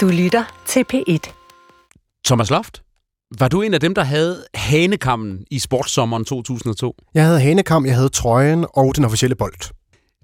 Du 0.00 0.08
lytter 0.08 0.62
til 0.66 0.84
P1. 0.92 1.32
Thomas 2.24 2.50
Loft, 2.50 2.82
var 3.38 3.48
du 3.48 3.62
en 3.62 3.74
af 3.74 3.80
dem, 3.80 3.94
der 3.94 4.04
havde 4.04 4.44
hanekammen 4.54 5.44
i 5.50 5.58
sportssommeren 5.58 6.24
2002? 6.24 6.96
Jeg 7.14 7.24
havde 7.24 7.40
hanekam, 7.40 7.86
jeg 7.86 7.94
havde 7.94 8.08
trøjen 8.08 8.66
og 8.74 8.96
den 8.96 9.04
officielle 9.04 9.36
bold. 9.36 9.72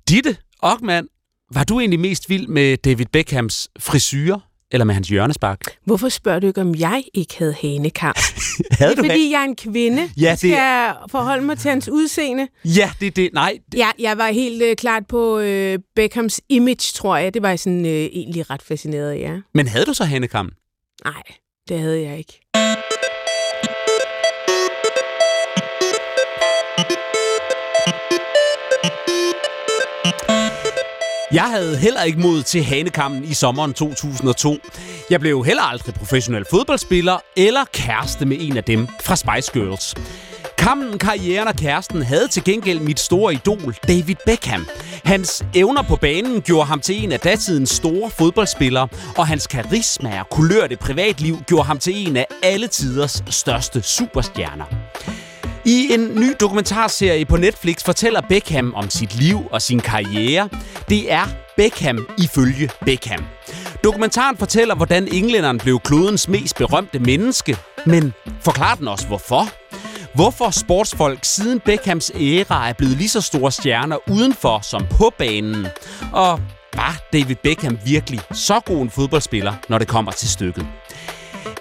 Ditte 0.08 0.36
Ockmann, 0.58 1.08
var 1.52 1.64
du 1.64 1.80
egentlig 1.80 2.00
mest 2.00 2.28
vild 2.28 2.48
med 2.48 2.76
David 2.76 3.06
Beckhams 3.12 3.68
frisyrer 3.78 4.45
eller 4.70 4.84
med 4.84 4.94
hans 4.94 5.08
hjørnespark? 5.08 5.60
Hvorfor 5.84 6.08
spørger 6.08 6.40
du 6.40 6.46
ikke, 6.46 6.60
om 6.60 6.74
jeg 6.74 7.04
ikke 7.14 7.38
havde 7.38 7.54
hanekam? 7.60 8.14
Havde 8.70 8.90
det 8.96 8.98
er, 8.98 9.02
fordi 9.02 9.30
jeg 9.30 9.40
er 9.40 9.44
en 9.44 9.56
kvinde. 9.56 10.10
Ja, 10.16 10.30
det- 10.30 10.38
Skal 10.38 10.50
jeg 10.50 10.96
forholde 11.10 11.44
mig 11.44 11.58
til 11.58 11.70
hans 11.70 11.88
udseende? 11.88 12.48
Ja, 12.64 12.90
det 13.00 13.16
det. 13.16 13.30
Nej, 13.32 13.58
det... 13.72 13.78
Ja, 13.78 13.90
jeg 13.98 14.18
var 14.18 14.26
helt 14.28 14.62
øh, 14.62 14.76
klart 14.76 15.06
på 15.06 15.38
øh, 15.38 15.78
Beckhams 15.96 16.40
image, 16.48 16.92
tror 16.94 17.16
jeg. 17.16 17.34
Det 17.34 17.42
var 17.42 17.48
jeg 17.48 17.58
sådan 17.58 17.86
øh, 17.86 17.92
egentlig 17.92 18.50
ret 18.50 18.62
fascineret 18.62 19.10
af, 19.10 19.18
ja. 19.18 19.36
men 19.54 19.68
havde 19.68 19.84
du 19.84 19.94
så 19.94 20.04
hanekammen? 20.04 20.54
Nej, 21.04 21.22
det 21.68 21.78
havde 21.80 22.02
jeg 22.02 22.18
ikke. 22.18 22.40
Jeg 31.36 31.44
havde 31.44 31.76
heller 31.76 32.02
ikke 32.02 32.18
mod 32.18 32.42
til 32.42 32.64
hanekammen 32.64 33.24
i 33.24 33.34
sommeren 33.34 33.74
2002. 33.74 34.58
Jeg 35.10 35.20
blev 35.20 35.44
heller 35.44 35.62
aldrig 35.62 35.94
professionel 35.94 36.44
fodboldspiller 36.50 37.18
eller 37.36 37.60
kæreste 37.72 38.26
med 38.26 38.36
en 38.40 38.56
af 38.56 38.64
dem 38.64 38.88
fra 39.00 39.16
Spice 39.16 39.52
Girls. 39.52 39.94
Kammen, 40.58 40.98
karrieren 40.98 41.48
og 41.48 41.54
kæresten 41.54 42.02
havde 42.02 42.28
til 42.28 42.44
gengæld 42.44 42.80
mit 42.80 43.00
store 43.00 43.32
idol, 43.32 43.76
David 43.88 44.16
Beckham. 44.26 44.66
Hans 45.04 45.44
evner 45.54 45.82
på 45.82 45.96
banen 45.96 46.42
gjorde 46.42 46.66
ham 46.66 46.80
til 46.80 47.04
en 47.04 47.12
af 47.12 47.20
datidens 47.20 47.70
store 47.70 48.10
fodboldspillere, 48.10 48.88
og 49.16 49.26
hans 49.26 49.46
karisma 49.46 50.20
og 50.20 50.28
kulørte 50.30 50.76
privatliv 50.76 51.38
gjorde 51.46 51.64
ham 51.64 51.78
til 51.78 52.08
en 52.08 52.16
af 52.16 52.26
alle 52.42 52.66
tiders 52.66 53.24
største 53.30 53.82
superstjerner. 53.82 54.85
I 55.66 55.94
en 55.94 56.14
ny 56.14 56.32
dokumentarserie 56.40 57.24
på 57.24 57.36
Netflix 57.36 57.84
fortæller 57.84 58.20
Beckham 58.20 58.74
om 58.74 58.90
sit 58.90 59.14
liv 59.14 59.38
og 59.50 59.62
sin 59.62 59.80
karriere. 59.80 60.48
Det 60.88 61.12
er 61.12 61.24
Beckham 61.56 62.08
ifølge 62.18 62.70
Beckham. 62.84 63.24
Dokumentaren 63.84 64.36
fortæller, 64.36 64.74
hvordan 64.74 65.08
englænderen 65.12 65.58
blev 65.58 65.80
klodens 65.80 66.28
mest 66.28 66.56
berømte 66.56 66.98
menneske, 66.98 67.56
men 67.86 68.12
forklarer 68.40 68.74
den 68.74 68.88
også 68.88 69.06
hvorfor. 69.06 69.48
Hvorfor 70.14 70.50
sportsfolk 70.50 71.24
siden 71.24 71.60
Beckhams 71.60 72.12
æra 72.20 72.68
er 72.68 72.72
blevet 72.72 72.96
lige 72.96 73.08
så 73.08 73.20
store 73.20 73.52
stjerner 73.52 74.10
udenfor 74.10 74.60
som 74.62 74.86
på 74.90 75.12
banen. 75.18 75.66
Og 76.12 76.40
var 76.74 77.00
David 77.12 77.36
Beckham 77.42 77.78
virkelig 77.84 78.20
så 78.32 78.60
god 78.60 78.82
en 78.82 78.90
fodboldspiller, 78.90 79.52
når 79.68 79.78
det 79.78 79.88
kommer 79.88 80.12
til 80.12 80.28
stykket? 80.28 80.66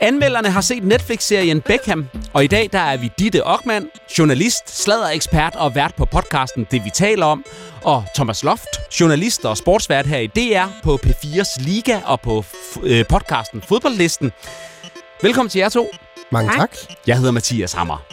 Anmelderne 0.02 0.50
har 0.50 0.61
set 0.61 0.83
Netflix-serien 0.83 1.61
Beckham, 1.61 2.08
og 2.33 2.44
i 2.44 2.47
dag 2.47 2.69
der 2.72 2.80
er 2.80 2.97
vi 2.97 3.11
Ditte 3.19 3.44
Ockmann, 3.44 3.89
journalist, 4.19 4.83
sladderekspert 4.83 5.55
og 5.55 5.75
vært 5.75 5.95
på 5.95 6.05
podcasten 6.05 6.67
Det 6.72 6.86
Vi 6.86 6.89
Taler 6.89 7.25
Om, 7.25 7.45
og 7.83 8.03
Thomas 8.16 8.44
Loft, 8.44 9.00
journalist 9.00 9.45
og 9.45 9.58
sportsvært 9.58 10.06
her 10.06 10.17
i 10.17 10.28
DR 10.28 10.67
på 10.83 11.00
P4's 11.06 11.63
Liga 11.63 12.00
og 12.06 12.22
på 12.22 12.45
øh, 12.83 13.06
podcasten 13.09 13.61
Fodboldlisten. 13.61 14.31
Velkommen 15.22 15.50
til 15.50 15.59
jer 15.59 15.69
to. 15.69 15.89
Mange 16.31 16.52
tak. 16.52 16.59
Tak. 16.59 16.97
Jeg 17.08 17.17
hedder 17.17 17.31
Mathias 17.31 17.73
Hammer. 17.73 18.06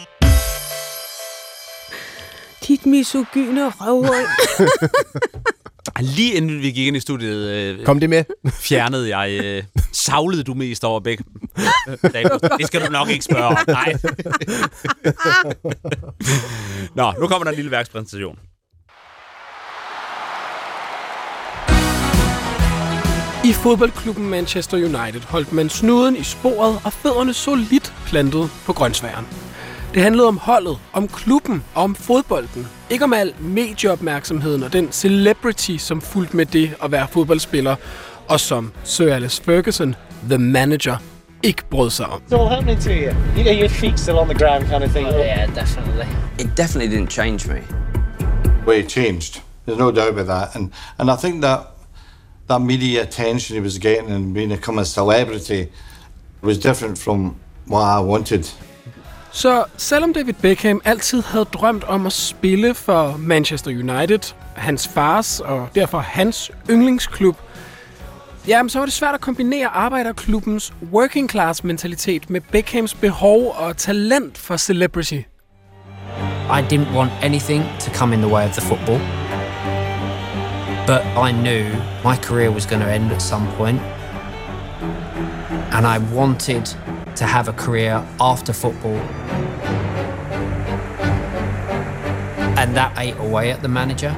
Dit 2.67 2.85
misogyne 2.85 3.69
røvhul. 3.69 4.25
Lige 5.99 6.33
inden 6.33 6.61
vi 6.61 6.71
gik 6.71 6.87
ind 6.87 6.97
i 6.97 6.99
studiet, 6.99 7.49
øh, 7.49 7.85
Kom 7.85 7.99
det 7.99 8.09
med. 8.09 8.23
fjernede 8.51 9.17
jeg... 9.17 9.39
Øh, 9.43 9.63
savlede 9.91 10.43
du 10.43 10.53
mest 10.53 10.83
over? 10.83 10.99
David, 10.99 12.39
det 12.59 12.67
skal 12.67 12.85
du 12.85 12.91
nok 12.91 13.09
ikke 13.09 13.25
spørge 13.25 13.45
om. 13.45 13.57
Nej. 13.67 13.93
Nå, 16.95 17.13
nu 17.19 17.27
kommer 17.27 17.43
der 17.43 17.51
en 17.51 17.55
lille 17.55 17.71
værkspræsentation. 17.71 18.37
I 23.45 23.53
fodboldklubben 23.53 24.29
Manchester 24.29 24.77
United 24.77 25.21
holdt 25.21 25.53
man 25.53 25.69
snuden 25.69 26.15
i 26.15 26.23
sporet 26.23 26.79
og 26.83 26.93
fødderne 26.93 27.33
solidt 27.33 27.93
plantet 28.05 28.49
på 28.65 28.73
grøntsværen. 28.73 29.25
Det 29.93 30.03
handlede 30.03 30.27
om 30.27 30.37
holdet, 30.37 30.77
om 30.93 31.07
klubben 31.07 31.63
og 31.75 31.83
om 31.83 31.95
fodbolden. 31.95 32.67
Ikke 32.89 33.03
om 33.03 33.13
al 33.13 33.33
medieopmærksomheden 33.39 34.63
og 34.63 34.73
den 34.73 34.91
celebrity, 34.91 35.77
som 35.77 36.01
fulgte 36.01 36.37
med 36.37 36.45
det 36.45 36.75
at 36.83 36.91
være 36.91 37.07
fodboldspiller, 37.07 37.75
og 38.27 38.39
som 38.39 38.71
Sir 38.83 39.13
Alex 39.13 39.41
Ferguson, 39.41 39.95
the 40.29 40.37
manager, 40.37 40.97
ikke 41.43 41.63
brød 41.69 41.89
sig 41.89 42.05
om. 42.05 42.21
It's 42.31 42.35
all 42.35 42.49
happening 42.49 42.81
to 42.81 42.89
you. 42.89 43.11
You 43.37 43.61
your 43.61 43.69
feet 43.69 43.99
still 43.99 44.15
on 44.15 44.27
the 44.29 44.37
ground, 44.37 44.63
kind 44.63 44.83
of 44.83 44.89
thing. 44.91 45.07
Yeah, 45.07 45.55
definitely. 45.55 46.07
It 46.39 46.57
definitely 46.57 46.97
didn't 46.97 47.11
change 47.11 47.47
me. 47.53 47.61
way 48.65 48.81
he 48.81 48.87
changed. 48.87 49.41
There's 49.65 49.79
no 49.79 49.91
doubt 49.91 50.09
about 50.09 50.27
that. 50.27 50.55
And 50.55 50.71
and 50.97 51.11
I 51.11 51.15
think 51.15 51.41
that 51.41 51.59
that 52.47 52.61
media 52.61 53.03
attention 53.03 53.55
he 53.55 53.61
was 53.61 53.77
getting 53.77 54.11
and 54.11 54.33
being 54.33 54.49
become 54.49 54.81
a 54.81 54.85
celebrity 54.85 55.71
was 56.41 56.57
different 56.57 56.97
from 56.97 57.35
what 57.67 57.81
I 57.81 57.99
wanted. 57.99 58.49
Så 59.33 59.65
selvom 59.77 60.13
David 60.13 60.33
Beckham 60.33 60.81
altid 60.85 61.23
havde 61.23 61.45
drømt 61.45 61.83
om 61.83 62.05
at 62.05 62.13
spille 62.13 62.73
for 62.73 63.15
Manchester 63.17 63.71
United, 63.71 64.33
hans 64.55 64.87
fars 64.87 65.39
og 65.39 65.69
derfor 65.75 65.99
hans 65.99 66.51
yndlingsklub, 66.69 67.37
jamen 68.47 68.69
så 68.69 68.79
var 68.79 68.85
det 68.85 68.93
svært 68.93 69.15
at 69.15 69.21
kombinere 69.21 69.67
arbejderklubbens 69.67 70.73
working 70.91 71.29
class 71.29 71.63
mentalitet 71.63 72.29
med 72.29 72.41
Beckhams 72.41 72.93
behov 72.93 73.55
og 73.57 73.77
talent 73.77 74.37
for 74.37 74.57
celebrity. 74.57 75.21
I 76.49 76.61
didn't 76.73 76.95
want 76.95 77.11
anything 77.21 77.63
to 77.79 77.91
come 77.93 78.15
in 78.15 78.21
the 78.21 78.33
way 78.33 78.45
of 78.45 78.51
the 78.51 78.61
football. 78.61 78.99
But 80.87 81.01
I 81.29 81.31
knew 81.31 81.63
my 82.03 82.15
career 82.15 82.51
was 82.51 82.65
going 82.65 82.83
to 82.83 82.89
end 82.89 83.11
at 83.11 83.21
some 83.21 83.47
point. 83.57 83.81
And 85.71 85.87
I 85.87 86.15
wanted 86.15 86.77
to 87.15 87.25
have 87.25 87.47
a 87.47 87.53
career 87.53 88.03
after 88.19 88.53
football. 88.53 88.99
And 92.57 92.75
that 92.75 92.91
ate 92.97 93.17
away 93.17 93.51
at 93.51 93.59
the 93.59 93.67
manager. 93.67 94.13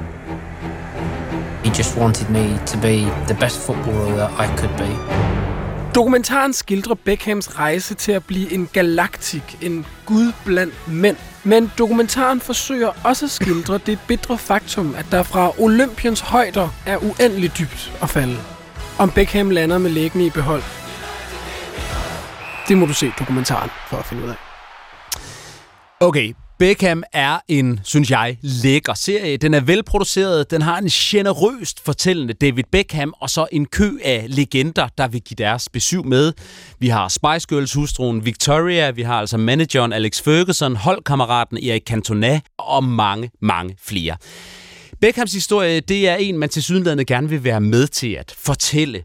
He 1.63 1.69
just 1.71 1.97
wanted 1.97 2.29
me 2.29 2.59
to 2.65 2.77
be 2.77 2.97
the 3.27 3.37
best 3.39 3.59
footballer 3.59 4.15
that 4.15 4.31
I 4.39 4.47
could 4.57 4.75
be. 4.77 5.25
Dokumentaren 5.95 6.53
skildrer 6.53 6.95
Beckhams 6.95 7.59
rejse 7.59 7.95
til 7.95 8.11
at 8.11 8.23
blive 8.23 8.53
en 8.53 8.69
galaktik, 8.73 9.57
en 9.61 9.85
gud 10.05 10.31
blandt 10.45 10.87
mænd. 10.87 11.17
Men 11.43 11.71
dokumentaren 11.77 12.41
forsøger 12.41 12.89
også 13.03 13.25
at 13.25 13.31
skildre 13.31 13.77
det 13.77 13.99
bitre 14.07 14.37
faktum, 14.37 14.95
at 14.97 15.05
der 15.11 15.23
fra 15.23 15.51
Olympiens 15.59 16.19
højder 16.19 16.69
er 16.85 16.97
uendeligt 16.97 17.57
dybt 17.59 17.91
at 18.01 18.09
falde. 18.09 18.37
Om 18.97 19.11
Beckham 19.11 19.49
lander 19.49 19.77
med 19.77 19.89
læggende 19.89 20.25
i 20.25 20.29
behold. 20.29 20.61
Det 22.67 22.77
må 22.77 22.85
du 22.85 22.93
se 22.93 23.11
dokumentaren 23.19 23.69
for 23.89 23.97
at 23.97 24.05
finde 24.05 24.23
ud 24.23 24.29
af. 24.29 24.35
Okay, 25.99 26.33
Beckham 26.59 27.03
er 27.13 27.39
en, 27.47 27.79
synes 27.83 28.11
jeg, 28.11 28.37
lækker 28.41 28.93
serie. 28.93 29.37
Den 29.37 29.53
er 29.53 29.59
velproduceret, 29.59 30.51
den 30.51 30.61
har 30.61 30.77
en 30.77 30.89
generøst 30.89 31.85
fortællende 31.85 32.33
David 32.33 32.63
Beckham, 32.71 33.13
og 33.19 33.29
så 33.29 33.47
en 33.51 33.65
kø 33.65 33.91
af 34.03 34.25
legender, 34.29 34.87
der 34.97 35.07
vil 35.07 35.21
give 35.21 35.35
deres 35.35 35.69
besøg 35.69 36.05
med. 36.05 36.33
Vi 36.79 36.87
har 36.87 37.07
Spice 37.07 37.47
Girls 37.49 37.73
hustruen 37.73 38.25
Victoria, 38.25 38.91
vi 38.91 39.01
har 39.01 39.19
altså 39.19 39.37
manageren 39.37 39.93
Alex 39.93 40.21
Ferguson, 40.21 40.75
holdkammeraten 40.75 41.57
Erik 41.57 41.83
Cantona 41.87 42.41
og 42.57 42.83
mange, 42.83 43.31
mange 43.41 43.75
flere. 43.83 44.17
Beckhams 45.01 45.33
historie, 45.33 45.79
det 45.79 46.09
er 46.09 46.15
en, 46.15 46.37
man 46.37 46.49
til 46.49 46.63
sydenlandet 46.63 47.07
gerne 47.07 47.29
vil 47.29 47.43
være 47.43 47.61
med 47.61 47.87
til 47.87 48.13
at 48.13 48.35
fortælle. 48.37 49.03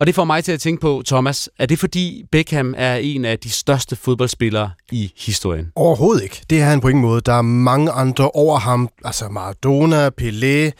Og 0.00 0.06
det 0.06 0.14
får 0.14 0.24
mig 0.24 0.44
til 0.44 0.52
at 0.52 0.60
tænke 0.60 0.80
på, 0.80 1.02
Thomas, 1.06 1.50
er 1.58 1.66
det 1.66 1.78
fordi 1.78 2.24
Beckham 2.32 2.74
er 2.76 2.96
en 2.96 3.24
af 3.24 3.38
de 3.38 3.50
største 3.50 3.96
fodboldspillere 3.96 4.70
i 4.92 5.12
historien? 5.16 5.72
Overhovedet 5.76 6.22
ikke. 6.22 6.42
Det 6.50 6.60
er 6.60 6.64
han 6.64 6.80
på 6.80 6.88
ingen 6.88 7.02
måde. 7.02 7.20
Der 7.20 7.32
er 7.32 7.42
mange 7.42 7.90
andre 7.90 8.30
over 8.30 8.58
ham. 8.58 8.88
Altså 9.04 9.28
Maradona, 9.28 10.10
Pelé, 10.20 10.70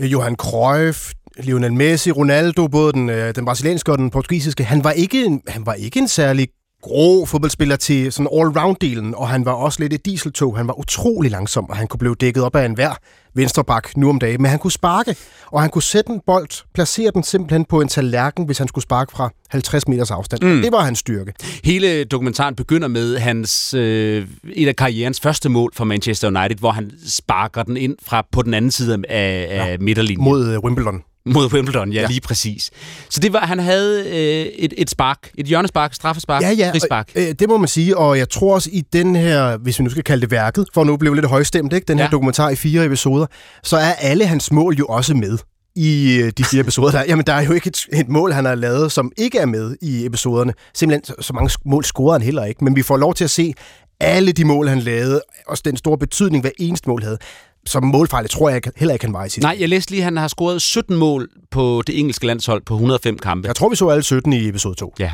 Johan 0.00 0.36
Cruyff, 0.36 1.12
Lionel 1.38 1.72
Messi, 1.72 2.10
Ronaldo, 2.10 2.68
både 2.68 2.92
den, 2.92 3.10
øh, 3.10 3.34
den 3.34 3.44
brasilianske 3.44 3.92
og 3.92 3.98
den 3.98 4.10
portugisiske. 4.10 4.64
Han 4.64 4.84
var 4.84 4.90
ikke 4.90 5.24
en, 5.24 5.42
han 5.48 5.66
var 5.66 5.74
ikke 5.74 5.98
en 5.98 6.08
særlig 6.08 6.48
grå 6.82 7.24
fodboldspiller 7.24 7.76
til 7.76 8.12
sådan 8.12 8.28
all-round-delen, 8.32 9.14
og 9.14 9.28
han 9.28 9.44
var 9.44 9.52
også 9.52 9.80
lidt 9.80 9.92
et 9.92 10.06
dieseltog. 10.06 10.56
Han 10.56 10.66
var 10.66 10.78
utrolig 10.78 11.30
langsom, 11.30 11.70
og 11.70 11.76
han 11.76 11.86
kunne 11.86 11.98
blive 11.98 12.14
dækket 12.14 12.42
op 12.42 12.56
af 12.56 12.64
enhver 12.64 12.94
venstreback 13.34 13.96
nu 13.96 14.08
om 14.08 14.18
dagen. 14.18 14.42
Men 14.42 14.50
han 14.50 14.58
kunne 14.58 14.72
sparke, 14.72 15.16
og 15.46 15.60
han 15.60 15.70
kunne 15.70 15.82
sætte 15.82 16.12
en 16.12 16.20
bold, 16.26 16.64
placere 16.74 17.10
den 17.14 17.22
simpelthen 17.22 17.64
på 17.64 17.80
en 17.80 17.88
tallerken, 17.88 18.44
hvis 18.44 18.58
han 18.58 18.68
skulle 18.68 18.82
sparke 18.82 19.12
fra 19.12 19.30
50 19.50 19.88
meters 19.88 20.10
afstand. 20.10 20.42
Mm. 20.42 20.62
Det 20.62 20.72
var 20.72 20.80
hans 20.80 20.98
styrke. 20.98 21.32
Hele 21.64 22.04
dokumentaren 22.04 22.54
begynder 22.54 22.88
med 22.88 23.18
hans 23.18 23.74
øh, 23.74 24.26
et 24.52 24.68
af 24.68 24.76
karrierens 24.76 25.20
første 25.20 25.48
mål 25.48 25.72
for 25.74 25.84
Manchester 25.84 26.28
United, 26.28 26.58
hvor 26.58 26.70
han 26.70 26.90
sparker 27.06 27.62
den 27.62 27.76
ind 27.76 27.96
fra 28.02 28.26
på 28.32 28.42
den 28.42 28.54
anden 28.54 28.70
side 28.70 29.02
af, 29.08 29.46
af 29.50 29.72
ja. 29.72 29.76
midterlinjen. 29.80 30.24
Mod 30.24 30.48
øh, 30.48 30.58
Wimbledon. 30.58 31.02
Mod 31.26 31.52
Wimbledon, 31.52 31.92
ja, 31.92 32.00
ja, 32.00 32.06
lige 32.06 32.20
præcis. 32.20 32.70
Så 33.10 33.20
det 33.20 33.32
var, 33.32 33.40
han 33.46 33.58
havde 33.58 34.00
øh, 34.08 34.46
et, 34.58 34.74
et 34.78 34.90
spark, 34.90 35.30
et 35.38 35.46
hjørnespark, 35.46 35.94
straffespark, 35.94 36.42
Ja, 36.42 36.50
ja, 36.50 36.70
frispark. 36.70 37.10
og, 37.16 37.22
øh, 37.22 37.34
det 37.38 37.48
må 37.48 37.56
man 37.58 37.68
sige, 37.68 37.96
og 37.98 38.18
jeg 38.18 38.28
tror 38.30 38.54
også 38.54 38.70
i 38.72 38.80
den 38.92 39.16
her, 39.16 39.56
hvis 39.56 39.78
vi 39.78 39.84
nu 39.84 39.90
skal 39.90 40.04
kalde 40.04 40.20
det 40.20 40.30
værket, 40.30 40.66
for 40.74 40.84
nu 40.84 40.96
blev 40.96 41.14
lidt 41.14 41.26
højstemt, 41.26 41.72
ikke? 41.72 41.84
den 41.88 41.98
her 41.98 42.04
Ja. 42.04 42.10
dokumentar 42.10 42.50
i 42.50 42.56
fire 42.56 42.84
episoder, 42.84 43.26
så 43.62 43.76
er 43.76 43.92
alle 43.92 44.26
hans 44.26 44.52
mål 44.52 44.74
jo 44.74 44.86
også 44.86 45.14
med 45.14 45.38
i 45.76 46.18
øh, 46.22 46.32
de 46.38 46.44
fire 46.44 46.60
episoder. 46.60 46.90
Der, 46.90 46.98
er- 46.98 47.04
jamen, 47.08 47.26
der 47.26 47.32
er 47.32 47.42
jo 47.42 47.52
ikke 47.52 47.68
et, 47.68 47.86
et 47.92 48.08
mål, 48.08 48.32
han 48.32 48.44
har 48.44 48.54
lavet, 48.54 48.92
som 48.92 49.12
ikke 49.18 49.38
er 49.38 49.46
med 49.46 49.76
i 49.82 50.06
episoderne. 50.06 50.52
Simpelthen, 50.74 51.04
så- 51.04 51.14
så 51.26 51.32
mange 51.32 51.50
mål 51.64 51.84
scorede 51.84 52.14
han 52.18 52.22
heller 52.22 52.44
ikke, 52.44 52.64
men 52.64 52.76
vi 52.76 52.82
får 52.82 52.96
lov 52.96 53.14
til 53.14 53.24
at 53.24 53.30
se 53.30 53.54
alle 54.00 54.32
de 54.32 54.44
mål, 54.44 54.68
han 54.68 54.78
lavede, 54.80 55.22
også 55.46 55.62
den 55.66 55.76
store 55.76 55.98
betydning, 55.98 56.40
hver 56.42 56.50
eneste 56.58 56.88
mål 56.88 57.02
havde. 57.02 57.18
Som 57.66 57.84
målfejl 57.84 58.28
tror 58.28 58.50
jeg 58.50 58.60
heller 58.76 58.92
ikke, 58.92 59.04
han 59.04 59.14
var 59.14 59.24
i 59.24 59.28
sidste. 59.28 59.40
Nej, 59.40 59.56
jeg 59.60 59.68
læste 59.68 59.90
lige, 59.90 60.00
at 60.00 60.04
han 60.04 60.16
har 60.16 60.28
scoret 60.28 60.62
17 60.62 60.96
mål 60.96 61.28
på 61.50 61.82
det 61.86 61.98
engelske 61.98 62.26
landshold 62.26 62.62
på 62.66 62.74
105 62.74 63.18
kampe. 63.18 63.48
Jeg 63.48 63.56
tror, 63.56 63.68
vi 63.68 63.76
så 63.76 63.88
alle 63.88 64.02
17 64.02 64.32
i 64.32 64.48
episode 64.48 64.74
2. 64.74 64.94
Ja. 64.98 65.12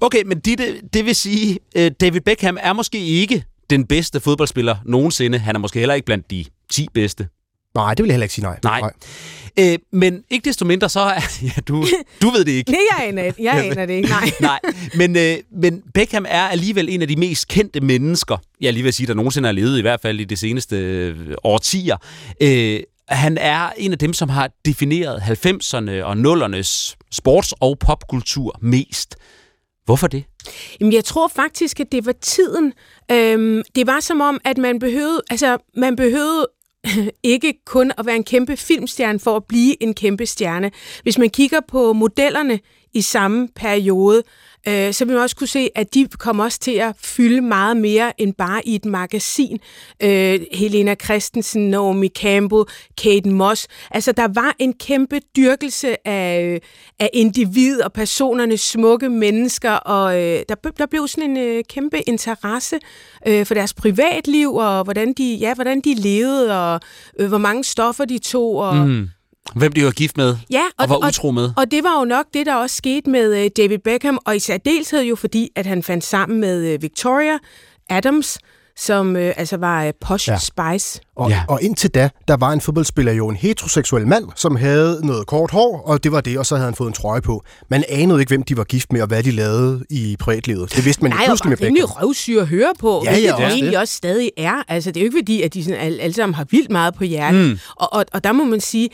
Okay, 0.00 0.22
men 0.26 0.40
Ditte, 0.40 0.64
det 0.92 1.04
vil 1.04 1.14
sige, 1.14 1.58
øh, 1.76 1.90
David 2.00 2.20
Beckham 2.20 2.58
er 2.60 2.72
måske 2.72 2.98
ikke 2.98 3.44
den 3.70 3.86
bedste 3.86 4.20
fodboldspiller 4.20 4.76
nogensinde. 4.84 5.38
Han 5.38 5.54
er 5.54 5.60
måske 5.60 5.78
heller 5.78 5.94
ikke 5.94 6.06
blandt 6.06 6.30
de 6.30 6.44
10 6.70 6.88
bedste. 6.94 7.28
Nej, 7.74 7.94
det 7.94 8.02
vil 8.02 8.08
jeg 8.08 8.14
heller 8.14 8.24
ikke 8.24 8.34
sige 8.34 8.44
nej. 8.44 8.58
Nej. 8.64 8.90
Øh, 9.58 9.78
men 9.92 10.22
ikke 10.30 10.44
desto 10.44 10.64
mindre, 10.64 10.88
så 10.88 11.00
er... 11.00 11.20
Ja, 11.42 11.60
du, 11.68 11.84
du 12.22 12.30
ved 12.30 12.44
det 12.44 12.52
ikke. 12.52 12.70
Nej, 12.70 12.80
jeg 12.98 13.08
aner, 13.08 13.22
det- 13.22 13.34
jeg 13.38 13.64
aner 13.64 13.86
det 13.86 13.94
ikke, 13.94 14.08
nej. 14.08 14.30
Nej, 14.40 14.60
men, 14.94 15.16
øh, 15.16 15.36
men 15.62 15.82
Beckham 15.94 16.26
er 16.28 16.42
alligevel 16.48 16.88
en 16.88 17.02
af 17.02 17.08
de 17.08 17.16
mest 17.16 17.48
kendte 17.48 17.80
mennesker, 17.80 18.36
jeg 18.60 18.72
lige 18.72 18.82
vil 18.82 18.92
sige, 18.92 19.06
der 19.06 19.14
nogensinde 19.14 19.46
har 19.46 19.52
levet, 19.52 19.78
i 19.78 19.80
hvert 19.80 20.00
fald 20.00 20.20
i 20.20 20.24
de 20.24 20.36
seneste 20.36 20.76
øh, 20.76 21.16
årtier. 21.44 21.96
Øh, 22.42 22.80
han 23.08 23.38
er 23.38 23.70
en 23.76 23.92
af 23.92 23.98
dem, 23.98 24.12
som 24.12 24.28
har 24.28 24.50
defineret 24.64 25.16
90'erne 25.20 25.90
og 26.02 26.12
0'ernes 26.12 26.94
sports- 27.14 27.52
og 27.60 27.78
popkultur 27.78 28.58
mest. 28.62 29.16
Hvorfor 29.84 30.06
det? 30.06 30.24
Jamen, 30.80 30.92
jeg 30.92 31.04
tror 31.04 31.28
faktisk, 31.28 31.80
at 31.80 31.86
det 31.92 32.06
var 32.06 32.12
tiden. 32.20 32.72
Øhm, 33.10 33.62
det 33.74 33.86
var 33.86 34.00
som 34.00 34.20
om, 34.20 34.40
at 34.44 34.58
man 34.58 34.78
behøvede, 34.78 35.22
altså, 35.30 35.58
man 35.76 35.96
behøvede 35.96 36.46
ikke 37.22 37.54
kun 37.64 37.92
at 37.98 38.06
være 38.06 38.16
en 38.16 38.24
kæmpe 38.24 38.56
filmstjerne 38.56 39.20
for 39.20 39.36
at 39.36 39.44
blive 39.44 39.82
en 39.82 39.94
kæmpe 39.94 40.26
stjerne. 40.26 40.70
Hvis 41.02 41.18
man 41.18 41.30
kigger 41.30 41.60
på 41.68 41.92
modellerne 41.92 42.60
i 42.94 43.00
samme 43.00 43.48
periode, 43.48 44.22
øh, 44.68 44.92
så 44.92 45.04
vil 45.04 45.14
man 45.14 45.22
også 45.22 45.36
kunne 45.36 45.46
se, 45.46 45.68
at 45.74 45.94
de 45.94 46.08
kommer 46.18 46.44
også 46.44 46.58
til 46.58 46.70
at 46.72 46.96
fylde 46.98 47.40
meget 47.40 47.76
mere 47.76 48.20
end 48.20 48.34
bare 48.34 48.68
i 48.68 48.74
et 48.74 48.84
magasin. 48.84 49.58
Øh, 50.02 50.40
Helena 50.52 50.94
Christensen, 50.94 51.70
Naomi 51.70 52.08
Campbell, 52.08 52.64
Kate 53.02 53.30
Moss. 53.30 53.68
Altså, 53.90 54.12
der 54.12 54.28
var 54.34 54.54
en 54.58 54.72
kæmpe 54.72 55.20
dyrkelse 55.36 56.08
af, 56.08 56.44
øh, 56.44 56.60
af 56.98 57.10
individ 57.12 57.82
og 57.82 57.92
personerne, 57.92 58.56
smukke 58.56 59.08
mennesker, 59.08 59.72
og 59.72 60.20
øh, 60.20 60.40
der, 60.48 60.54
der 60.78 60.86
blev 60.86 61.08
sådan 61.08 61.30
en 61.30 61.36
øh, 61.36 61.64
kæmpe 61.68 62.08
interesse 62.08 62.78
øh, 63.26 63.46
for 63.46 63.54
deres 63.54 63.74
privatliv, 63.74 64.54
og 64.54 64.84
hvordan 64.84 65.12
de, 65.12 65.34
ja, 65.34 65.54
hvordan 65.54 65.80
de 65.80 65.94
levede, 65.94 66.60
og 66.60 66.80
øh, 67.18 67.28
hvor 67.28 67.38
mange 67.38 67.64
stoffer 67.64 68.04
de 68.04 68.18
tog, 68.18 68.56
og... 68.56 68.76
Mm. 68.76 69.08
Hvem 69.54 69.72
de 69.72 69.84
var 69.84 69.90
gift 69.90 70.16
med 70.16 70.36
Ja, 70.50 70.62
og 70.78 70.88
var 70.88 71.08
utro 71.08 71.30
med. 71.30 71.50
og 71.56 71.70
det 71.70 71.84
var 71.84 71.98
jo 71.98 72.04
nok 72.04 72.26
det, 72.34 72.46
der 72.46 72.54
også 72.54 72.76
skete 72.76 73.10
med 73.10 73.44
øh, 73.44 73.50
David 73.56 73.78
Beckham, 73.78 74.18
og 74.26 74.36
i 74.36 74.38
særdeleshed 74.38 75.02
jo 75.02 75.16
fordi, 75.16 75.48
at 75.56 75.66
han 75.66 75.82
fandt 75.82 76.04
sammen 76.04 76.40
med 76.40 76.66
øh, 76.66 76.82
Victoria 76.82 77.38
Adams, 77.90 78.38
som 78.76 79.16
øh, 79.16 79.34
altså 79.36 79.56
var 79.56 79.84
øh, 79.84 79.92
Posh 80.00 80.28
Ja. 80.28 80.38
Spice. 80.38 81.00
Og, 81.16 81.30
Ja. 81.30 81.42
og 81.48 81.62
indtil 81.62 81.90
da, 81.90 82.08
der 82.28 82.36
var 82.36 82.50
en 82.52 82.60
fodboldspiller 82.60 83.12
jo 83.12 83.28
en 83.28 83.36
heteroseksuel 83.36 84.06
mand, 84.06 84.24
som 84.36 84.56
havde 84.56 85.06
noget 85.06 85.26
kort 85.26 85.50
hår, 85.50 85.82
og 85.86 86.04
det 86.04 86.12
var 86.12 86.20
det, 86.20 86.38
og 86.38 86.46
så 86.46 86.54
havde 86.54 86.64
han 86.64 86.74
fået 86.74 86.88
en 86.88 86.94
trøje 86.94 87.20
på. 87.22 87.44
Man 87.70 87.84
anede 87.88 88.20
ikke, 88.20 88.30
hvem 88.30 88.42
de 88.42 88.56
var 88.56 88.64
gift 88.64 88.92
med, 88.92 89.00
og 89.02 89.08
hvad 89.08 89.22
de 89.22 89.30
lavede 89.30 89.84
i 89.90 90.16
privatlivet. 90.20 90.76
Det 90.76 90.84
vidste 90.84 91.02
man 91.02 91.12
jo 91.12 91.16
Nej, 91.16 91.22
og 91.24 91.26
pludselig 91.28 91.48
med 91.50 91.56
var 91.58 91.66
rimelig 91.66 91.82
Beckham. 91.82 92.04
røvsyre 92.06 92.40
at 92.40 92.48
høre 92.48 92.72
på, 92.78 93.02
Ja, 93.04 93.16
ja, 93.16 93.26
de 93.28 93.32
også 93.34 93.42
egentlig 93.46 93.70
det. 93.72 93.78
også 93.78 93.94
stadig 93.94 94.30
er. 94.36 94.62
Altså, 94.68 94.90
det 94.90 94.96
er 94.96 95.00
jo 95.00 95.04
ikke 95.06 95.18
fordi, 95.18 95.42
at 95.42 95.54
de 95.54 95.64
sådan 95.64 95.80
alle, 95.80 96.00
alle 96.02 96.14
sammen 96.14 96.34
har 96.34 96.46
vildt 96.50 96.70
meget 96.70 96.94
på 96.94 97.04
hjertet. 97.04 97.48
Mm. 97.50 97.58
Og, 97.76 97.92
og, 97.92 98.04
og 98.12 98.24
der 98.24 98.32
må 98.32 98.44
man 98.44 98.60
sige, 98.60 98.88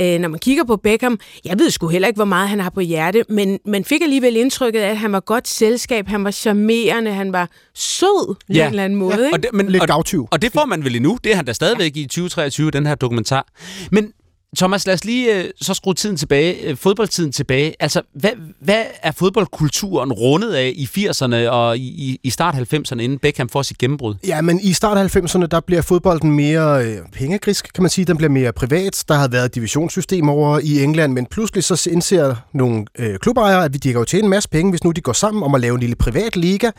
øh, 0.00 0.18
når 0.20 0.28
man 0.28 0.38
kigger 0.40 0.64
på 0.64 0.76
Beckham, 0.76 1.18
jeg 1.44 1.58
ved 1.58 1.70
sgu 1.70 1.88
heller 1.88 2.08
ikke, 2.08 2.18
hvor 2.18 2.24
meget 2.24 2.48
han 2.48 2.60
har 2.60 2.70
på 2.70 2.80
hjerte, 2.80 3.24
men 3.28 3.58
man 3.66 3.84
fik 3.84 4.02
alligevel 4.02 4.36
indtrykket 4.36 4.80
af, 4.80 4.90
at 4.90 4.96
han 4.98 5.12
var 5.12 5.20
godt 5.20 5.48
selskab, 5.48 6.08
han 6.08 6.24
var 6.24 6.30
charmerende, 6.30 7.10
han 7.12 7.32
var 7.32 7.48
sød 7.74 8.34
på 8.34 8.40
Ja. 8.54 8.62
en 8.64 8.70
eller 8.70 8.84
anden 8.84 8.98
måde. 8.98 9.14
ikke? 9.24 9.32
Og 9.32 9.42
det, 9.42 9.50
men, 9.52 9.68
Lidt 9.68 9.82
og, 9.82 9.88
gavtyv. 9.88 10.28
og 10.30 10.42
det 10.42 10.52
får 10.52 10.64
man 10.64 10.84
vel 10.84 10.96
endnu. 10.96 11.18
Det 11.24 11.32
er 11.32 11.36
han 11.36 11.44
da 11.44 11.52
stadigvæk 11.52 11.96
i 11.96 12.02
2023, 12.02 12.70
den 12.70 12.86
her 12.86 12.94
dokumentar. 12.94 13.46
Men 13.90 14.12
Thomas, 14.56 14.86
lad 14.86 14.94
os 14.94 15.04
lige 15.04 15.38
øh, 15.38 15.44
så 15.60 15.74
skrue 15.74 15.94
tiden 15.94 16.16
tilbage, 16.16 16.68
øh, 16.68 16.76
fodboldtiden 16.76 17.32
tilbage. 17.32 17.74
Altså, 17.80 18.02
hvad, 18.14 18.30
hvad 18.60 18.84
er 19.02 19.12
fodboldkulturen 19.12 20.12
rundet 20.12 20.52
af 20.54 20.72
i 20.76 20.84
80'erne 20.84 21.48
og 21.48 21.78
i, 21.78 22.18
i, 22.22 22.30
start 22.30 22.54
90'erne, 22.54 23.00
inden 23.00 23.18
Beckham 23.18 23.48
får 23.48 23.62
sit 23.62 23.78
gennembrud? 23.78 24.14
Ja, 24.26 24.40
men 24.40 24.60
i 24.60 24.72
start 24.72 25.16
90'erne, 25.16 25.46
der 25.46 25.60
bliver 25.60 25.82
fodbolden 25.82 26.30
mere 26.30 26.84
øh, 26.84 26.98
pengegrisk, 27.12 27.72
kan 27.74 27.82
man 27.82 27.90
sige. 27.90 28.04
Den 28.04 28.16
bliver 28.16 28.30
mere 28.30 28.52
privat. 28.52 29.04
Der 29.08 29.14
har 29.14 29.28
været 29.28 29.54
divisionssystem 29.54 30.28
over 30.28 30.58
i 30.62 30.82
England, 30.82 31.12
men 31.12 31.26
pludselig 31.26 31.64
så 31.64 31.90
indser 31.90 32.34
nogle 32.54 32.84
øh, 32.98 33.18
klubejere, 33.18 33.64
at 33.64 33.74
de 33.74 33.78
kan 33.78 33.98
jo 33.98 34.04
tjene 34.04 34.24
en 34.24 34.30
masse 34.30 34.48
penge, 34.48 34.70
hvis 34.70 34.84
nu 34.84 34.90
de 34.90 35.00
går 35.00 35.12
sammen 35.12 35.42
om 35.42 35.54
at 35.54 35.60
lave 35.60 35.74
en 35.74 35.80
lille 35.80 35.96
privat 35.96 36.36
liga 36.36 36.70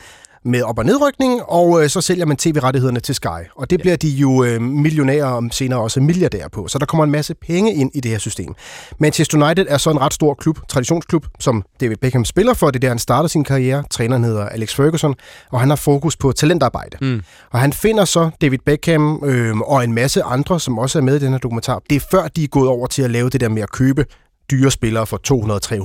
med 0.44 0.62
op- 0.62 0.78
og 0.78 0.84
nedrykning, 0.84 1.42
og 1.42 1.82
øh, 1.82 1.88
så 1.88 2.00
sælger 2.00 2.26
man 2.26 2.36
tv-rettighederne 2.36 3.00
til 3.00 3.14
Sky. 3.14 3.26
Og 3.56 3.70
det 3.70 3.80
bliver 3.80 3.96
de 3.96 4.08
jo 4.08 4.44
øh, 4.44 4.62
millionærer 4.62 5.26
og 5.26 5.42
senere 5.50 5.80
også 5.80 6.00
milliardærer 6.00 6.48
på. 6.48 6.68
Så 6.68 6.78
der 6.78 6.86
kommer 6.86 7.04
en 7.04 7.10
masse 7.10 7.34
penge 7.34 7.74
ind 7.74 7.90
i 7.94 8.00
det 8.00 8.10
her 8.10 8.18
system. 8.18 8.54
Manchester 8.98 9.44
United 9.44 9.66
er 9.68 9.78
så 9.78 9.90
en 9.90 10.00
ret 10.00 10.14
stor 10.14 10.34
klub, 10.34 10.58
traditionsklub, 10.68 11.26
som 11.40 11.64
David 11.80 11.96
Beckham 11.96 12.24
spiller 12.24 12.54
for. 12.54 12.66
Det 12.66 12.76
er 12.76 12.80
der, 12.80 12.88
han 12.88 12.98
starter 12.98 13.28
sin 13.28 13.44
karriere. 13.44 13.84
Træneren 13.90 14.24
hedder 14.24 14.48
Alex 14.48 14.74
Ferguson, 14.74 15.14
og 15.50 15.60
han 15.60 15.68
har 15.68 15.76
fokus 15.76 16.16
på 16.16 16.32
talentarbejde. 16.32 16.96
Mm. 17.00 17.22
Og 17.50 17.60
han 17.60 17.72
finder 17.72 18.04
så 18.04 18.30
David 18.40 18.58
Beckham 18.66 19.22
øh, 19.24 19.58
og 19.58 19.84
en 19.84 19.92
masse 19.92 20.22
andre, 20.22 20.60
som 20.60 20.78
også 20.78 20.98
er 20.98 21.02
med 21.02 21.16
i 21.16 21.18
den 21.18 21.32
her 21.32 21.38
dokumentar. 21.38 21.82
Det 21.90 21.96
er 21.96 22.00
før, 22.10 22.28
de 22.28 22.44
er 22.44 22.48
gået 22.48 22.68
over 22.68 22.86
til 22.86 23.02
at 23.02 23.10
lave 23.10 23.30
det 23.30 23.40
der 23.40 23.48
med 23.48 23.62
at 23.62 23.72
købe 23.72 24.04
dyre 24.50 24.70
spillere 24.70 25.06
for 25.06 25.20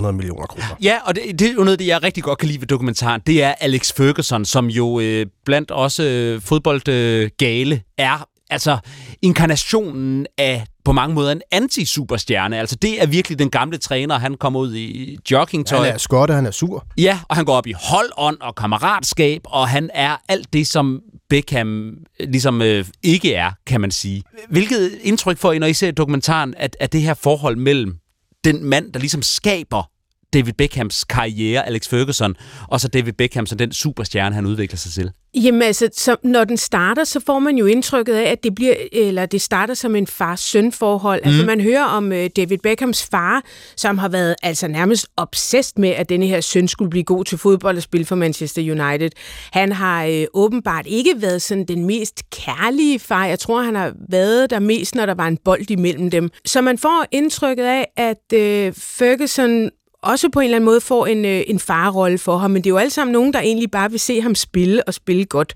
200-300 0.07 0.11
millioner 0.11 0.45
kroner. 0.45 0.77
Ja, 0.83 0.97
og 1.05 1.15
det, 1.15 1.39
det 1.39 1.49
er 1.49 1.53
jo 1.53 1.63
noget, 1.63 1.79
det 1.79 1.87
jeg 1.87 2.03
rigtig 2.03 2.23
godt 2.23 2.39
kan 2.39 2.47
lide 2.47 2.61
ved 2.61 2.67
dokumentaren. 2.67 3.21
Det 3.27 3.43
er 3.43 3.53
Alex 3.59 3.93
Ferguson, 3.93 4.45
som 4.45 4.67
jo 4.67 4.99
øh, 4.99 5.25
blandt 5.45 5.71
også 5.71 6.03
øh, 6.03 6.41
fodboldgale 6.41 7.75
øh, 7.75 7.81
er 7.97 8.27
altså 8.49 8.77
inkarnationen 9.21 10.27
af 10.37 10.65
på 10.85 10.91
mange 10.91 11.15
måder 11.15 11.31
en 11.31 11.41
anti-superstjerne. 11.51 12.57
Altså 12.57 12.75
det 12.75 13.01
er 13.01 13.05
virkelig 13.05 13.39
den 13.39 13.49
gamle 13.49 13.77
træner. 13.77 14.19
Han 14.19 14.35
kommer 14.35 14.59
ud 14.59 14.75
i 14.75 15.17
joggingtøj. 15.31 15.85
Han 15.85 15.93
er 15.93 15.97
skotte, 15.97 16.33
han 16.33 16.45
er 16.45 16.51
sur. 16.51 16.85
Ja, 16.97 17.19
og 17.29 17.35
han 17.35 17.45
går 17.45 17.53
op 17.53 17.67
i 17.67 17.73
holdånd 17.81 18.37
og 18.41 18.55
kammeratskab, 18.55 19.41
og 19.45 19.67
han 19.67 19.89
er 19.93 20.17
alt 20.29 20.53
det, 20.53 20.67
som 20.67 21.01
Beckham 21.29 21.97
ligesom 22.19 22.61
øh, 22.61 22.85
ikke 23.03 23.33
er, 23.33 23.51
kan 23.67 23.81
man 23.81 23.91
sige. 23.91 24.23
Hvilket 24.49 24.91
indtryk 25.01 25.37
får 25.37 25.51
I, 25.51 25.59
når 25.59 25.67
I 25.67 25.73
ser 25.73 25.91
dokumentaren, 25.91 26.53
at, 26.57 26.77
at 26.79 26.93
det 26.93 27.01
her 27.01 27.13
forhold 27.13 27.55
mellem 27.55 27.98
den 28.43 28.63
mand, 28.63 28.93
der 28.93 28.99
ligesom 28.99 29.21
skaber 29.21 29.91
David 30.33 30.53
Beckhams 30.53 31.03
karriere, 31.03 31.67
Alex 31.67 31.87
Ferguson, 31.87 32.35
og 32.67 32.81
så 32.81 32.87
David 32.87 33.13
Beckham 33.13 33.45
som 33.45 33.57
den 33.57 33.71
superstjerne, 33.71 34.35
han 34.35 34.45
udvikler 34.45 34.77
sig 34.77 34.91
til? 34.91 35.11
Jamen 35.35 35.61
altså, 35.61 35.89
så, 35.93 36.15
når 36.23 36.43
den 36.43 36.57
starter, 36.57 37.03
så 37.03 37.19
får 37.25 37.39
man 37.39 37.57
jo 37.57 37.65
indtrykket 37.65 38.13
af, 38.13 38.31
at 38.31 38.43
det 38.43 38.55
bliver, 38.55 38.75
eller 38.91 39.25
det 39.25 39.41
starter 39.41 39.73
som 39.73 39.95
en 39.95 40.07
far-søn-forhold. 40.07 41.21
Mm. 41.23 41.29
Altså 41.29 41.45
man 41.45 41.61
hører 41.61 41.83
om 41.83 42.05
uh, 42.05 42.25
David 42.35 42.57
Beckhams 42.63 43.07
far, 43.11 43.43
som 43.75 43.97
har 43.97 44.09
været 44.09 44.35
altså 44.43 44.67
nærmest 44.67 45.07
obsessed 45.17 45.73
med, 45.77 45.89
at 45.89 46.09
denne 46.09 46.27
her 46.27 46.41
søn 46.41 46.67
skulle 46.67 46.89
blive 46.89 47.03
god 47.03 47.25
til 47.25 47.37
fodbold 47.37 47.77
og 47.77 47.83
spille 47.83 48.05
for 48.05 48.15
Manchester 48.15 48.61
United. 48.61 49.09
Han 49.51 49.71
har 49.71 50.07
uh, 50.07 50.23
åbenbart 50.33 50.87
ikke 50.87 51.13
været 51.17 51.41
sådan 51.41 51.65
den 51.65 51.85
mest 51.85 52.29
kærlige 52.29 52.99
far. 52.99 53.25
Jeg 53.25 53.39
tror, 53.39 53.61
han 53.61 53.75
har 53.75 53.93
været 54.09 54.49
der 54.49 54.59
mest, 54.59 54.95
når 54.95 55.05
der 55.05 55.13
var 55.15 55.27
en 55.27 55.37
bold 55.45 55.71
imellem 55.71 56.09
dem. 56.09 56.29
Så 56.45 56.61
man 56.61 56.77
får 56.77 57.05
indtrykket 57.11 57.63
af, 57.63 57.87
at 57.97 58.33
uh, 58.33 58.73
Ferguson 58.77 59.69
også 60.01 60.29
på 60.29 60.39
en 60.39 60.43
eller 60.43 60.55
anden 60.55 60.65
måde 60.65 60.81
får 60.81 61.05
en, 61.05 61.25
øh, 61.25 61.41
en 61.47 61.59
farrolle 61.59 62.17
for 62.17 62.37
ham, 62.37 62.51
men 62.51 62.63
det 62.63 62.69
er 62.69 62.71
jo 62.71 62.77
alle 62.77 62.89
sammen 62.89 63.11
nogen, 63.13 63.33
der 63.33 63.39
egentlig 63.39 63.71
bare 63.71 63.91
vil 63.91 63.99
se 63.99 64.21
ham 64.21 64.35
spille 64.35 64.87
og 64.87 64.93
spille 64.93 65.25
godt. 65.25 65.53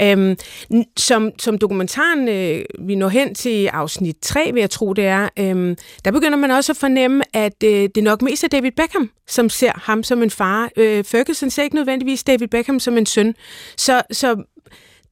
Øhm, 0.00 0.36
som, 0.96 1.30
som 1.38 1.58
dokumentaren, 1.58 2.28
øh, 2.28 2.64
vi 2.78 2.94
når 2.94 3.08
hen 3.08 3.34
til 3.34 3.66
afsnit 3.66 4.16
3, 4.22 4.50
vil 4.52 4.60
jeg 4.60 4.70
tro 4.70 4.92
det 4.92 5.06
er, 5.06 5.28
øhm, 5.38 5.76
der 6.04 6.10
begynder 6.10 6.38
man 6.38 6.50
også 6.50 6.72
at 6.72 6.76
fornemme, 6.76 7.24
at 7.32 7.62
øh, 7.64 7.88
det 7.94 8.04
nok 8.04 8.22
mest 8.22 8.44
er 8.44 8.48
David 8.48 8.72
Beckham, 8.76 9.10
som 9.28 9.48
ser 9.48 9.72
ham 9.74 10.02
som 10.02 10.22
en 10.22 10.30
far. 10.30 10.70
Øh, 10.76 11.04
Ferguson 11.04 11.50
ser 11.50 11.62
ikke 11.62 11.76
nødvendigvis 11.76 12.24
David 12.24 12.48
Beckham 12.48 12.80
som 12.80 12.98
en 12.98 13.06
søn. 13.06 13.34
Så, 13.76 14.02
så 14.10 14.36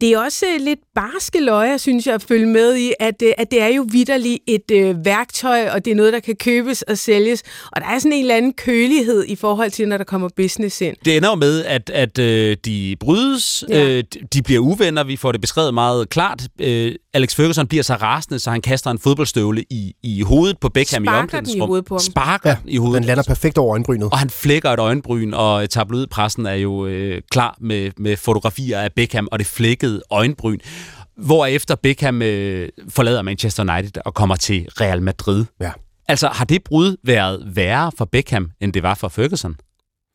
det 0.05 0.13
er 0.13 0.19
også 0.19 0.47
øh, 0.55 0.65
lidt 0.65 0.79
barske 0.95 1.41
løjer, 1.41 1.77
synes 1.77 2.07
jeg, 2.07 2.15
at 2.15 2.23
følge 2.23 2.47
med 2.47 2.77
i, 2.77 2.93
at, 3.01 3.23
øh, 3.23 3.33
at 3.39 3.51
det 3.51 3.63
er 3.63 3.67
jo 3.69 3.87
vidderligt 3.93 4.39
et 4.47 4.71
øh, 4.73 5.05
værktøj, 5.05 5.69
og 5.69 5.85
det 5.85 5.91
er 5.91 5.95
noget, 5.95 6.13
der 6.13 6.21
kan 6.21 6.37
købes 6.37 6.83
og 6.83 6.99
sælges. 6.99 7.43
Og 7.73 7.81
der 7.81 7.87
er 7.87 7.99
sådan 7.99 8.13
en 8.13 8.21
eller 8.21 8.37
anden 8.37 8.53
kølighed 8.53 9.25
i 9.29 9.37
forhold 9.37 9.71
til, 9.71 9.89
når 9.89 9.97
der 9.97 10.05
kommer 10.05 10.29
business 10.37 10.81
ind. 10.81 10.97
Det 11.05 11.17
ender 11.17 11.29
jo 11.29 11.35
med, 11.35 11.65
at, 11.65 11.91
at 11.91 12.19
øh, 12.19 12.57
de 12.65 12.97
brydes, 13.01 13.65
ja. 13.69 13.89
øh, 13.89 14.05
de 14.35 14.43
bliver 14.43 14.61
uvenner, 14.61 15.05
vi 15.05 15.17
får 15.17 15.33
det 15.33 15.41
beskrevet 15.41 15.75
meget 15.75 16.09
klart. 16.09 16.43
Øh, 16.61 16.95
Alex 17.15 17.35
Ferguson 17.35 17.67
bliver 17.67 17.83
så 17.83 17.95
rasende, 17.95 18.39
så 18.39 18.51
han 18.51 18.61
kaster 18.61 18.91
en 18.91 18.99
fodboldstøvle 18.99 19.65
i, 19.71 19.93
i 20.03 20.23
hovedet 20.23 20.59
på 20.61 20.69
Beckham 20.69 21.05
Sparker 21.05 21.19
i 21.19 21.23
omklædningsrum. 21.23 21.55
den 21.61 21.65
i 21.65 21.67
hovedet 21.67 21.85
på 21.85 21.95
ham. 21.95 22.01
Sparker 22.01 22.51
Ja, 22.51 22.57
i 22.67 22.77
hovedet. 22.77 22.97
den 22.97 23.05
lander 23.05 23.23
perfekt 23.23 23.59
over 23.59 23.71
øjenbrynet. 23.73 24.09
Og 24.13 24.19
han 24.19 24.31
flækker 24.31 24.71
et 24.71 24.81
øjenbryn, 24.81 25.33
og 25.35 25.71
tabloidpressen 25.71 26.47
er 26.47 26.55
jo 26.55 26.87
øh, 26.87 27.23
klar 27.31 27.57
med, 27.61 27.91
med 27.99 28.17
fotografier 28.17 28.81
af 28.81 28.93
Beckham 28.93 29.29
og 29.33 29.39
det 29.39 29.47
flækkede 29.47 29.94
øjenbryn. 30.11 30.59
Hvorefter 31.17 31.75
Beckham 31.75 32.23
øh, 32.23 32.69
forlader 32.89 33.23
Manchester 33.23 33.75
United 33.75 34.03
og 34.05 34.15
kommer 34.15 34.37
til 34.37 34.69
Real 34.81 35.03
Madrid. 35.03 35.45
Ja. 35.61 35.73
Altså, 36.09 36.29
har 36.29 36.45
det 36.45 36.65
brud 36.65 36.97
været 37.03 37.43
værre 37.47 37.93
for 37.99 38.05
Beckham, 38.05 38.51
end 38.61 38.73
det 38.73 38.83
var 38.83 38.95
for 38.95 39.09
Ferguson? 39.09 39.57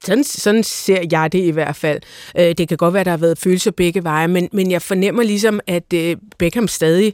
Sådan, 0.03 0.23
sådan 0.23 0.63
ser 0.63 1.03
jeg 1.11 1.31
det 1.31 1.39
i 1.39 1.49
hvert 1.49 1.75
fald. 1.75 1.99
Øh, 2.37 2.55
det 2.57 2.67
kan 2.67 2.77
godt 2.77 2.93
være, 2.93 3.03
der 3.03 3.09
har 3.09 3.17
været 3.17 3.37
følelser 3.37 3.71
begge 3.71 4.03
veje, 4.03 4.27
men, 4.27 4.49
men 4.53 4.71
jeg 4.71 4.81
fornemmer 4.81 5.23
ligesom, 5.23 5.59
at 5.67 5.93
øh, 5.93 6.17
Beckham 6.37 6.67
stadig 6.67 7.13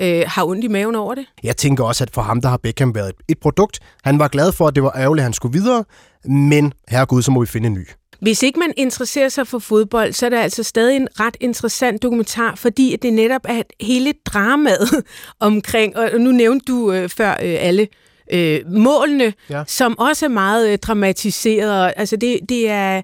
øh, 0.00 0.24
har 0.26 0.44
ondt 0.44 0.64
i 0.64 0.68
maven 0.68 0.94
over 0.94 1.14
det. 1.14 1.26
Jeg 1.42 1.56
tænker 1.56 1.84
også, 1.84 2.04
at 2.04 2.10
for 2.10 2.22
ham, 2.22 2.40
der 2.40 2.48
har 2.48 2.56
Beckham 2.56 2.94
været 2.94 3.08
et, 3.08 3.16
et 3.28 3.38
produkt. 3.38 3.80
Han 4.04 4.18
var 4.18 4.28
glad 4.28 4.52
for, 4.52 4.68
at 4.68 4.74
det 4.74 4.82
var 4.82 4.92
ærgerligt, 4.96 5.22
at 5.22 5.24
han 5.24 5.32
skulle 5.32 5.52
videre, 5.52 5.84
men 6.24 6.72
herregud, 6.88 7.22
så 7.22 7.30
må 7.30 7.40
vi 7.40 7.46
finde 7.46 7.66
en 7.66 7.74
ny. 7.74 7.86
Hvis 8.20 8.42
ikke 8.42 8.58
man 8.58 8.72
interesserer 8.76 9.28
sig 9.28 9.46
for 9.46 9.58
fodbold, 9.58 10.12
så 10.12 10.26
er 10.26 10.30
det 10.30 10.36
altså 10.36 10.62
stadig 10.62 10.96
en 10.96 11.08
ret 11.20 11.36
interessant 11.40 12.02
dokumentar, 12.02 12.54
fordi 12.54 12.96
det 13.02 13.12
netop 13.12 13.40
er 13.48 13.62
hele 13.80 14.12
dramaet 14.26 15.04
omkring, 15.40 15.96
og 15.96 16.10
nu 16.20 16.30
nævnte 16.32 16.64
du 16.72 16.92
øh, 16.92 17.08
før 17.08 17.30
øh, 17.30 17.56
alle 17.60 17.88
øh, 18.32 18.60
målene, 18.70 19.32
Ja. 19.50 19.62
som 19.66 19.98
også 19.98 20.24
er 20.24 20.30
meget 20.30 20.72
øh, 20.72 20.78
dramatiseret. 20.78 21.92
Altså 21.96 22.16
det, 22.16 22.38
det 22.48 22.68
er 22.70 23.02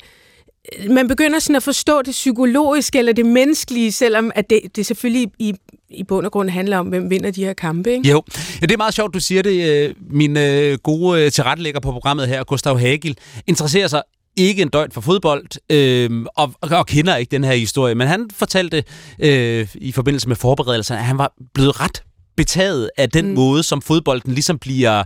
man 0.90 1.08
begynder 1.08 1.38
sådan 1.38 1.56
at 1.56 1.62
forstå 1.62 2.02
det 2.02 2.10
psykologiske 2.12 2.98
eller 2.98 3.12
det 3.12 3.26
menneskelige, 3.26 3.92
selvom 3.92 4.30
at 4.34 4.50
det, 4.50 4.60
det 4.76 4.86
selvfølgelig 4.86 5.30
i, 5.38 5.54
i 5.90 6.04
bund 6.04 6.26
og 6.26 6.32
grund 6.32 6.50
handler 6.50 6.78
om, 6.78 6.86
hvem 6.86 7.10
vinder 7.10 7.30
de 7.30 7.44
her 7.44 7.52
kampe. 7.52 7.92
Ikke? 7.92 8.08
Jo, 8.08 8.22
ja, 8.60 8.66
det 8.66 8.72
er 8.72 8.76
meget 8.76 8.94
sjovt, 8.94 9.14
du 9.14 9.20
siger 9.20 9.42
det. 9.42 9.68
Øh, 9.88 9.94
Min 10.10 10.36
øh, 10.36 10.78
gode 10.78 11.22
øh, 11.24 11.30
tilrettelægger 11.32 11.80
på 11.80 11.92
programmet 11.92 12.28
her, 12.28 12.44
Gustav 12.44 12.78
Hagel, 12.78 13.16
interesserer 13.46 13.88
sig 13.88 14.02
ikke 14.36 14.62
en 14.62 14.68
døjt 14.68 14.94
for 14.94 15.00
fodbold, 15.00 15.46
øh, 15.70 16.26
og, 16.36 16.52
og 16.60 16.86
kender 16.86 17.16
ikke 17.16 17.30
den 17.30 17.44
her 17.44 17.52
historie, 17.54 17.94
men 17.94 18.08
han 18.08 18.30
fortalte 18.34 18.84
øh, 19.18 19.68
i 19.74 19.92
forbindelse 19.92 20.28
med 20.28 20.36
forberedelserne, 20.36 21.00
at 21.00 21.06
han 21.06 21.18
var 21.18 21.32
blevet 21.54 21.80
ret 21.80 22.02
betaget 22.36 22.90
af 22.98 23.10
den 23.10 23.28
mm. 23.28 23.34
måde, 23.34 23.62
som 23.62 23.82
fodbolden 23.82 24.32
ligesom 24.32 24.58
bliver 24.58 25.02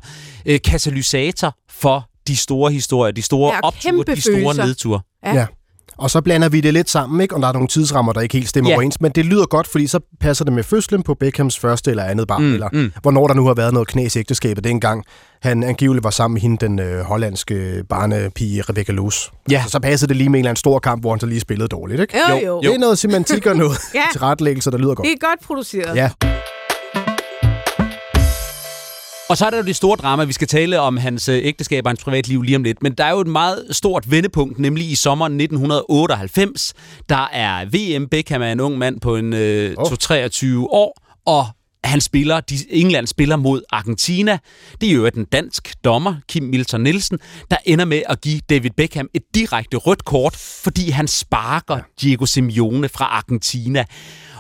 øh, 0.46 0.60
katalysator 0.64 1.54
for 1.70 2.08
de 2.28 2.36
store 2.36 2.72
historier, 2.72 3.12
de 3.12 3.22
store 3.22 3.54
Ja, 3.54 3.60
opture, 3.62 4.14
de 4.16 4.20
store 4.20 4.34
følelser. 4.34 4.66
nedture. 4.66 5.00
Ja. 5.26 5.34
Ja. 5.34 5.46
Og 5.98 6.10
så 6.10 6.20
blander 6.20 6.48
vi 6.48 6.60
det 6.60 6.72
lidt 6.74 6.90
sammen, 6.90 7.20
ikke? 7.20 7.34
og 7.34 7.42
der 7.42 7.48
er 7.48 7.52
nogle 7.52 7.68
tidsrammer, 7.68 8.12
der 8.12 8.20
ikke 8.20 8.32
helt 8.32 8.48
stemmer 8.48 8.70
ja. 8.70 8.76
overens. 8.76 9.00
Men 9.00 9.12
det 9.12 9.24
lyder 9.24 9.46
godt, 9.46 9.66
fordi 9.66 9.86
så 9.86 10.00
passer 10.20 10.44
det 10.44 10.52
med 10.54 10.62
fødslen 10.62 11.02
på 11.02 11.14
Beckhams 11.14 11.58
første 11.58 11.90
eller 11.90 12.04
andet 12.04 12.28
barn, 12.28 12.42
Mm, 12.42 12.52
eller 12.54 12.68
mm. 12.72 12.92
hvornår 13.02 13.26
der 13.26 13.34
nu 13.34 13.46
har 13.46 13.54
været 13.54 13.72
noget 13.72 13.88
knæs 13.88 14.16
i 14.16 14.18
ægteskabet 14.18 14.64
dengang. 14.64 15.04
Han 15.46 15.62
angiveligt 15.62 16.04
var 16.04 16.10
sammen 16.10 16.34
med 16.34 16.40
hende, 16.42 16.56
den 16.66 16.78
øh, 16.78 17.00
hollandske 17.04 17.84
barnepige 17.88 18.62
Rebecca 18.62 18.92
Loos. 18.92 19.32
Ja. 19.50 19.62
Så, 19.64 19.70
så 19.70 19.80
passede 19.80 20.08
det 20.08 20.16
lige 20.16 20.28
med 20.28 20.38
en 20.38 20.40
eller 20.44 20.50
anden 20.50 20.56
stor 20.58 20.78
kamp, 20.78 21.02
hvor 21.02 21.10
han 21.10 21.20
så 21.20 21.26
lige 21.26 21.40
spillede 21.40 21.68
dårligt. 21.68 22.00
Ikke? 22.00 22.18
Jo, 22.30 22.36
Jo, 22.36 22.46
jo. 22.46 22.60
Det 22.60 22.74
er 22.74 22.78
noget 22.78 22.98
semantik 22.98 23.46
og 23.46 23.56
noget 23.56 23.78
Ja. 23.94 23.98
ja. 23.98 24.04
tilrettelæggelse, 24.12 24.70
der 24.70 24.78
lyder 24.78 24.94
godt. 24.94 25.06
Det 25.06 25.12
er 25.22 25.26
godt 25.28 25.40
produceret. 25.46 25.96
Ja. 25.96 26.10
Og 29.28 29.36
så 29.36 29.46
er 29.46 29.50
der 29.50 29.56
jo 29.56 29.62
det 29.64 29.76
store 29.76 29.96
drama, 29.96 30.24
vi 30.24 30.32
skal 30.32 30.48
tale 30.48 30.80
om 30.80 30.96
hans 30.96 31.28
øh, 31.28 31.38
ægteskab 31.42 31.84
og 31.86 31.90
hans 31.90 32.04
privatliv 32.04 32.42
lige 32.42 32.56
om 32.56 32.62
lidt. 32.62 32.82
Men 32.82 32.92
der 32.92 33.04
er 33.04 33.10
jo 33.10 33.20
et 33.20 33.26
meget 33.26 33.64
stort 33.70 34.10
vendepunkt, 34.10 34.58
nemlig 34.58 34.90
i 34.90 34.94
sommeren 34.94 35.32
1998. 35.40 36.74
Der 37.08 37.28
er 37.32 37.64
VM. 37.64 38.08
Beckham 38.08 38.42
er 38.42 38.52
en 38.52 38.60
ung 38.60 38.78
mand 38.78 39.00
på 39.00 39.16
en 39.16 39.32
øh, 39.32 39.74
Oh. 39.78 39.96
23 40.00 40.70
år, 40.70 40.98
og 41.26 41.46
han 41.88 42.00
spiller, 42.00 42.40
de, 42.40 42.56
England 42.70 43.06
spiller 43.06 43.36
mod 43.36 43.62
Argentina. 43.70 44.38
Det 44.80 44.90
er 44.90 44.94
jo 44.94 45.08
den 45.08 45.24
dansk 45.24 45.74
dommer, 45.84 46.14
Kim 46.28 46.42
Milton 46.42 46.80
Nielsen, 46.80 47.18
der 47.50 47.56
ender 47.64 47.84
med 47.84 48.02
at 48.08 48.20
give 48.20 48.40
David 48.50 48.70
Beckham 48.76 49.08
et 49.14 49.22
direkte 49.34 49.76
rødt 49.76 50.04
kort, 50.04 50.36
fordi 50.36 50.90
han 50.90 51.08
sparker 51.08 51.80
Diego 52.00 52.26
Simeone 52.26 52.88
fra 52.88 53.04
Argentina. 53.04 53.84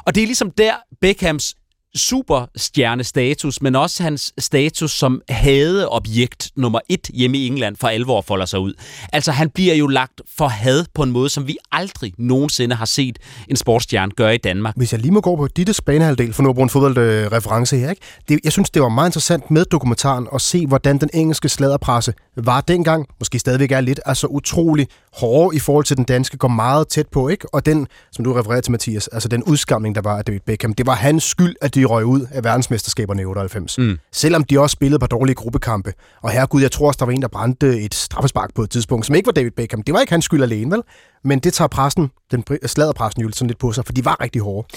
Og 0.06 0.14
det 0.14 0.22
er 0.22 0.26
ligesom 0.26 0.50
der 0.50 0.74
Beckhams 1.00 1.54
superstjernestatus, 1.96 3.62
men 3.62 3.76
også 3.76 4.02
hans 4.02 4.32
status 4.38 4.92
som 4.92 5.22
hadeobjekt 5.28 6.50
nummer 6.56 6.80
et 6.88 7.10
hjemme 7.14 7.36
i 7.36 7.46
England 7.46 7.76
for 7.76 7.88
alvor 7.88 8.20
folder 8.20 8.46
sig 8.46 8.60
ud. 8.60 8.74
Altså, 9.12 9.32
han 9.32 9.50
bliver 9.50 9.74
jo 9.74 9.86
lagt 9.86 10.20
for 10.38 10.48
had 10.48 10.84
på 10.94 11.02
en 11.02 11.10
måde, 11.10 11.28
som 11.28 11.46
vi 11.46 11.56
aldrig 11.72 12.12
nogensinde 12.18 12.76
har 12.76 12.84
set 12.84 13.18
en 13.48 13.56
sportsstjerne 13.56 14.12
gøre 14.12 14.34
i 14.34 14.38
Danmark. 14.38 14.74
Hvis 14.76 14.92
jeg 14.92 15.00
lige 15.00 15.12
må 15.12 15.20
gå 15.20 15.36
på 15.36 15.46
dit 15.46 15.80
banehalvdel, 15.86 16.32
for 16.32 16.42
nu 16.42 16.48
at 16.48 16.54
bruge 16.54 16.64
en 16.64 16.70
fodboldreference 16.70 17.76
her, 17.76 17.90
ikke? 17.90 18.02
Det, 18.28 18.40
jeg 18.44 18.52
synes, 18.52 18.70
det 18.70 18.82
var 18.82 18.88
meget 18.88 19.08
interessant 19.08 19.50
med 19.50 19.64
dokumentaren 19.64 20.26
at 20.34 20.40
se, 20.40 20.66
hvordan 20.66 20.98
den 20.98 21.10
engelske 21.14 21.48
sladderpresse 21.48 22.12
var 22.36 22.60
dengang, 22.60 23.06
måske 23.20 23.38
stadigvæk 23.38 23.72
er 23.72 23.80
lidt, 23.80 24.00
altså 24.06 24.26
utrolig 24.26 24.88
hårde 25.12 25.56
i 25.56 25.58
forhold 25.58 25.84
til 25.84 25.96
den 25.96 26.04
danske, 26.04 26.36
går 26.36 26.48
meget 26.48 26.88
tæt 26.88 27.06
på, 27.06 27.28
ikke? 27.28 27.54
Og 27.54 27.66
den, 27.66 27.86
som 28.12 28.24
du 28.24 28.32
refererer 28.32 28.60
til, 28.60 28.72
Mathias, 28.72 29.08
altså 29.08 29.28
den 29.28 29.42
udskamning, 29.42 29.94
der 29.94 30.00
var 30.00 30.18
af 30.18 30.24
David 30.24 30.40
Beckham, 30.46 30.74
det 30.74 30.86
var 30.86 30.94
hans 30.94 31.24
skyld, 31.24 31.56
at 31.60 31.74
de 31.74 31.85
røg 31.86 32.04
ud 32.04 32.26
af 32.32 32.44
verdensmesterskaberne 32.44 33.22
i 33.22 33.24
98. 33.24 33.78
Mm. 33.78 33.98
Selvom 34.12 34.44
de 34.44 34.60
også 34.60 34.72
spillede 34.72 34.98
på 34.98 35.06
dårlige 35.06 35.34
gruppekampe. 35.34 35.92
Og 36.22 36.30
herregud, 36.30 36.60
jeg 36.62 36.72
tror 36.72 36.86
også, 36.86 36.98
der 36.98 37.04
var 37.04 37.12
en, 37.12 37.22
der 37.22 37.28
brændte 37.28 37.80
et 37.80 37.94
straffespark 37.94 38.54
på 38.54 38.62
et 38.62 38.70
tidspunkt, 38.70 39.06
som 39.06 39.14
ikke 39.14 39.26
var 39.26 39.32
David 39.32 39.50
Beckham. 39.50 39.82
Det 39.82 39.94
var 39.94 40.00
ikke 40.00 40.12
hans 40.12 40.24
skyld 40.24 40.42
alene, 40.42 40.70
vel? 40.76 40.82
Men 41.24 41.38
det 41.38 41.52
tager 41.54 41.68
pressen, 41.68 42.10
den 42.30 42.44
bri- 42.50 42.66
sladderpressen 42.66 43.22
jo 43.22 43.30
sådan 43.32 43.46
lidt 43.46 43.58
på 43.58 43.72
sig, 43.72 43.84
for 43.86 43.92
de 43.92 44.04
var 44.04 44.16
rigtig 44.20 44.42
hårde. 44.42 44.68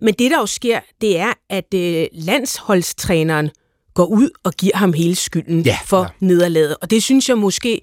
Men 0.00 0.14
det, 0.18 0.30
der 0.30 0.38
jo 0.38 0.46
sker, 0.46 0.80
det 1.00 1.18
er, 1.18 1.32
at 1.50 1.74
øh, 1.74 2.06
landsholdstræneren 2.12 3.50
går 3.94 4.04
ud 4.04 4.30
og 4.44 4.52
giver 4.52 4.76
ham 4.76 4.92
hele 4.92 5.14
skylden 5.14 5.60
Ja, 5.62 5.78
for 5.84 6.02
ja. 6.02 6.08
nederlaget. 6.26 6.76
Og 6.82 6.90
det 6.90 7.02
synes 7.02 7.28
jeg 7.28 7.38
måske 7.38 7.80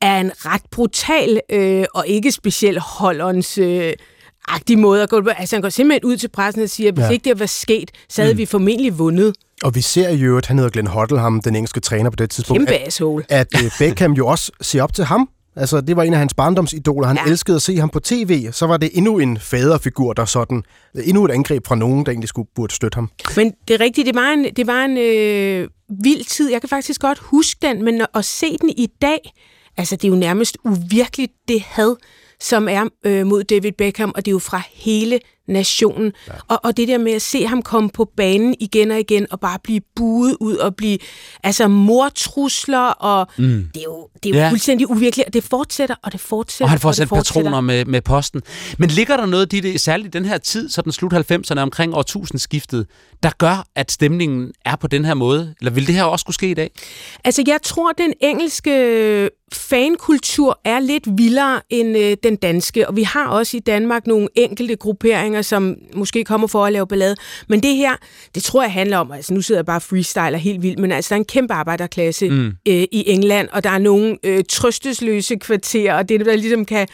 er 0.00 0.20
en 0.20 0.30
ret 0.36 0.62
brutal 0.70 1.40
øh, 1.50 1.84
og 1.94 2.06
ikke 2.06 2.32
specielt 2.32 2.78
holderens 2.80 3.58
øh, 3.58 3.92
agtig 4.48 4.78
måde 4.78 5.02
at 5.02 5.08
gå 5.08 5.20
på. 5.20 5.28
Altså 5.28 5.56
han 5.56 5.62
går 5.62 5.68
simpelthen 5.68 6.04
ud 6.10 6.16
til 6.16 6.28
pressen 6.28 6.62
og 6.62 6.70
siger, 6.70 6.88
at 6.88 6.94
hvis 6.94 7.04
Ja. 7.04 7.10
ikke 7.10 7.24
det 7.30 7.40
var 7.40 7.46
sket, 7.46 7.90
så 8.08 8.22
havde 8.22 8.34
mm. 8.34 8.38
vi 8.38 8.46
formentlig 8.46 8.98
vundet. 8.98 9.34
Og 9.64 9.74
vi 9.74 9.80
ser 9.80 10.10
jo, 10.10 10.38
at 10.38 10.46
han 10.46 10.58
hedder 10.58 10.70
Glenn 10.70 10.86
Hoddle, 10.88 11.18
ham, 11.18 11.40
den 11.42 11.56
engelske 11.56 11.80
træner 11.80 12.10
på 12.10 12.16
det 12.16 12.30
tidspunkt, 12.30 12.60
Kæmpe 12.60 12.72
at, 12.74 12.86
asshole. 12.86 13.24
at 13.28 13.48
øh, 13.64 13.70
Beckham 13.78 14.12
jo 14.12 14.26
også 14.26 14.52
ser 14.60 14.82
op 14.82 14.92
til 14.94 15.04
ham. 15.04 15.28
Altså, 15.58 15.80
det 15.80 15.96
var 15.96 16.02
en 16.02 16.12
af 16.12 16.18
hans 16.18 16.34
barndomsidoler. 16.34 17.06
Han 17.08 17.18
ja. 17.26 17.30
elskede 17.30 17.54
at 17.56 17.62
se 17.62 17.76
ham 17.76 17.88
på 17.88 18.00
tv. 18.00 18.52
Så 18.52 18.66
var 18.66 18.76
det 18.76 18.90
endnu 18.92 19.18
en 19.18 19.38
faderfigur, 19.38 20.12
der 20.12 20.24
sådan... 20.24 20.62
Endnu 21.04 21.24
et 21.24 21.30
angreb 21.30 21.66
fra 21.66 21.74
nogen, 21.74 22.06
der 22.06 22.12
egentlig 22.12 22.28
skulle 22.28 22.48
burde 22.54 22.74
støtte 22.74 22.96
ham. 22.96 23.10
Men 23.36 23.52
det 23.68 23.74
er 23.74 23.80
rigtigt, 23.80 24.06
det 24.06 24.14
var 24.14 24.30
en, 24.32 24.46
det 24.56 24.66
var 24.66 24.84
en 24.84 24.98
øh, 24.98 25.68
vild 26.04 26.24
tid. 26.24 26.50
Jeg 26.50 26.60
kan 26.60 26.68
faktisk 26.68 27.00
godt 27.00 27.18
huske 27.18 27.58
den, 27.62 27.84
men 27.84 28.02
at 28.14 28.24
se 28.24 28.58
den 28.60 28.68
i 28.70 28.88
dag, 29.02 29.18
altså 29.76 29.96
det 29.96 30.04
er 30.04 30.08
jo 30.08 30.14
nærmest 30.14 30.58
uvirkeligt 30.64 31.32
det 31.48 31.62
had, 31.62 31.96
som 32.40 32.68
er 32.68 32.88
øh, 33.04 33.26
mod 33.26 33.44
David 33.44 33.72
Beckham, 33.72 34.12
og 34.14 34.24
det 34.24 34.30
er 34.30 34.32
jo 34.34 34.38
fra 34.38 34.62
hele 34.72 35.20
nationen. 35.48 36.12
Ja. 36.28 36.32
Og, 36.48 36.60
og 36.64 36.76
det 36.76 36.88
der 36.88 36.98
med 36.98 37.12
at 37.12 37.22
se 37.22 37.46
ham 37.46 37.62
komme 37.62 37.90
på 37.90 38.04
banen 38.16 38.54
igen 38.60 38.90
og 38.90 39.00
igen, 39.00 39.26
og 39.30 39.40
bare 39.40 39.58
blive 39.64 39.80
buet 39.96 40.36
ud, 40.40 40.56
og 40.56 40.76
blive 40.76 40.98
altså 41.44 41.68
mortrusler, 41.68 42.78
og 42.88 43.26
mm. 43.38 43.68
det 43.74 43.80
er 43.80 43.84
jo, 43.84 44.08
det 44.22 44.30
er 44.30 44.34
jo 44.34 44.40
Ja. 44.44 44.50
fuldstændig 44.50 44.90
uvirkeligt, 44.90 45.26
og 45.26 45.32
det 45.34 45.44
fortsætter, 45.44 45.94
og 46.02 46.12
det 46.12 46.20
fortsætter, 46.20 46.64
Og 46.64 46.70
han 46.70 46.78
får 46.78 46.88
fortsætter. 46.88 47.16
patroner 47.16 47.60
med, 47.60 47.84
med 47.84 48.02
posten. 48.02 48.42
Men 48.78 48.88
ligger 48.90 49.16
der 49.16 49.26
noget 49.26 49.52
i 49.52 49.60
det, 49.60 49.80
særligt 49.80 50.14
i 50.14 50.18
den 50.18 50.24
her 50.24 50.38
tid, 50.38 50.68
sådan 50.68 50.92
slut 50.92 51.12
90'erne 51.14 51.58
omkring 51.60 51.94
årtusindskiftet, 51.94 52.86
der 53.22 53.30
gør, 53.38 53.66
at 53.74 53.92
stemningen 53.92 54.52
er 54.64 54.76
på 54.76 54.86
den 54.86 55.04
her 55.04 55.14
måde? 55.14 55.54
Eller 55.60 55.72
vil 55.72 55.86
det 55.86 55.94
her 55.94 56.04
også 56.04 56.24
kunne 56.24 56.34
ske 56.34 56.50
i 56.50 56.54
dag? 56.54 56.70
Altså, 57.24 57.44
jeg 57.46 57.58
tror, 57.62 57.92
den 57.92 58.12
engelske 58.20 59.30
fankultur 59.52 60.60
er 60.64 60.80
lidt 60.80 61.04
vildere 61.18 61.60
end 61.70 61.96
øh, 61.98 62.16
den 62.22 62.36
danske, 62.36 62.88
og 62.88 62.96
vi 62.96 63.02
har 63.02 63.26
også 63.26 63.56
i 63.56 63.60
Danmark 63.60 64.06
nogle 64.06 64.28
enkelte 64.34 64.76
grupperinger, 64.76 65.35
som 65.42 65.76
måske 65.94 66.24
kommer 66.24 66.46
for 66.46 66.64
at 66.64 66.72
lave 66.72 66.86
ballade. 66.86 67.16
Men 67.48 67.62
det 67.62 67.76
her, 67.76 67.96
det 68.34 68.42
tror 68.42 68.62
jeg 68.62 68.72
handler 68.72 68.98
om, 68.98 69.12
altså 69.12 69.34
nu 69.34 69.42
sidder 69.42 69.58
jeg 69.58 69.66
bare 69.66 69.80
freestyler 69.80 70.36
helt 70.36 70.62
vildt, 70.62 70.78
men 70.78 70.92
altså 70.92 71.08
der 71.08 71.14
er 71.14 71.20
en 71.20 71.24
kæmpe 71.24 71.54
arbejderklasse 71.54 72.28
mm. 72.28 72.46
øh, 72.46 72.82
i 72.92 73.04
England, 73.06 73.48
og 73.52 73.64
der 73.64 73.70
er 73.70 73.78
nogle 73.78 74.18
øh, 74.22 74.44
trøstesløse 74.48 75.36
kvarterer, 75.36 75.94
og 75.94 76.08
det, 76.08 76.26
der 76.26 76.36
ligesom 76.36 76.64
kan 76.64 76.88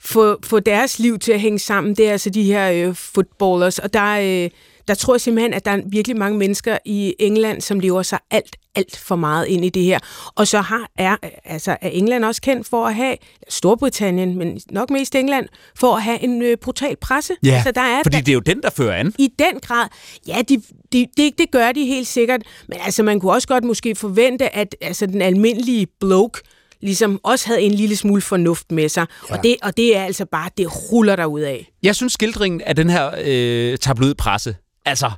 få, 0.00 0.38
få 0.44 0.60
deres 0.60 0.98
liv 0.98 1.18
til 1.18 1.32
at 1.32 1.40
hænge 1.40 1.58
sammen, 1.58 1.94
det 1.94 2.08
er 2.08 2.12
altså 2.12 2.30
de 2.30 2.42
her 2.42 2.88
øh, 2.88 2.94
footballers, 2.94 3.78
og 3.78 3.94
der, 3.94 4.44
øh, 4.44 4.50
der 4.88 4.94
tror 4.94 5.14
jeg 5.14 5.20
simpelthen, 5.20 5.54
at 5.54 5.64
der 5.64 5.70
er 5.70 5.80
virkelig 5.86 6.16
mange 6.16 6.38
mennesker 6.38 6.78
i 6.84 7.14
England, 7.18 7.60
som 7.60 7.80
lever 7.80 8.02
sig 8.02 8.18
alt, 8.30 8.56
alt 8.74 8.96
for 8.96 9.16
meget 9.16 9.46
ind 9.46 9.64
i 9.64 9.68
det 9.68 9.82
her. 9.82 9.98
Og 10.34 10.48
så 10.48 10.60
har, 10.60 10.90
er, 10.98 11.16
altså, 11.44 11.76
er 11.80 11.88
England 11.88 12.24
også 12.24 12.42
kendt 12.42 12.68
for 12.68 12.86
at 12.86 12.94
have, 12.94 13.16
Storbritannien, 13.48 14.38
men 14.38 14.60
nok 14.70 14.90
mest 14.90 15.14
England, 15.14 15.48
for 15.76 15.96
at 15.96 16.02
have 16.02 16.22
en 16.22 16.42
øh, 16.42 16.56
brutal 16.56 16.96
presse. 16.96 17.34
Ja, 17.44 17.54
altså, 17.54 17.70
der 17.70 17.80
er, 17.80 18.02
fordi 18.02 18.16
der, 18.16 18.22
det 18.22 18.28
er 18.28 18.34
jo 18.34 18.40
den, 18.40 18.62
der 18.62 18.70
fører 18.70 18.94
an. 18.96 19.14
i 19.18 19.28
den 19.38 19.60
grad, 19.60 19.88
ja, 20.28 20.42
de, 20.48 20.62
de, 20.92 21.06
det, 21.16 21.38
det 21.38 21.50
gør 21.50 21.72
de 21.72 21.86
helt 21.86 22.06
sikkert, 22.06 22.42
men 22.68 22.78
altså 22.84 23.02
man 23.02 23.20
kunne 23.20 23.32
også 23.32 23.48
godt 23.48 23.64
måske 23.64 23.94
forvente, 23.94 24.56
at 24.56 24.76
altså, 24.80 25.06
den 25.06 25.22
almindelige 25.22 25.86
bloke 26.00 26.40
ligesom 26.80 27.20
også 27.22 27.46
havde 27.46 27.60
en 27.60 27.72
lille 27.72 27.96
smule 27.96 28.22
fornuft 28.22 28.72
med 28.72 28.88
sig, 28.88 29.06
ja. 29.30 29.36
og, 29.36 29.42
det, 29.42 29.56
og 29.62 29.76
det 29.76 29.96
er 29.96 30.04
altså 30.04 30.24
bare, 30.24 30.50
det 30.58 30.92
ruller 30.92 31.16
der 31.16 31.26
ud 31.26 31.40
af. 31.40 31.70
Jeg 31.82 31.94
synes, 31.94 32.12
skildringen 32.12 32.60
af 32.60 32.76
den 32.76 32.90
her 32.90 33.10
øh, 33.24 33.78
tabloidpresse, 33.78 34.56
altså, 34.84 35.10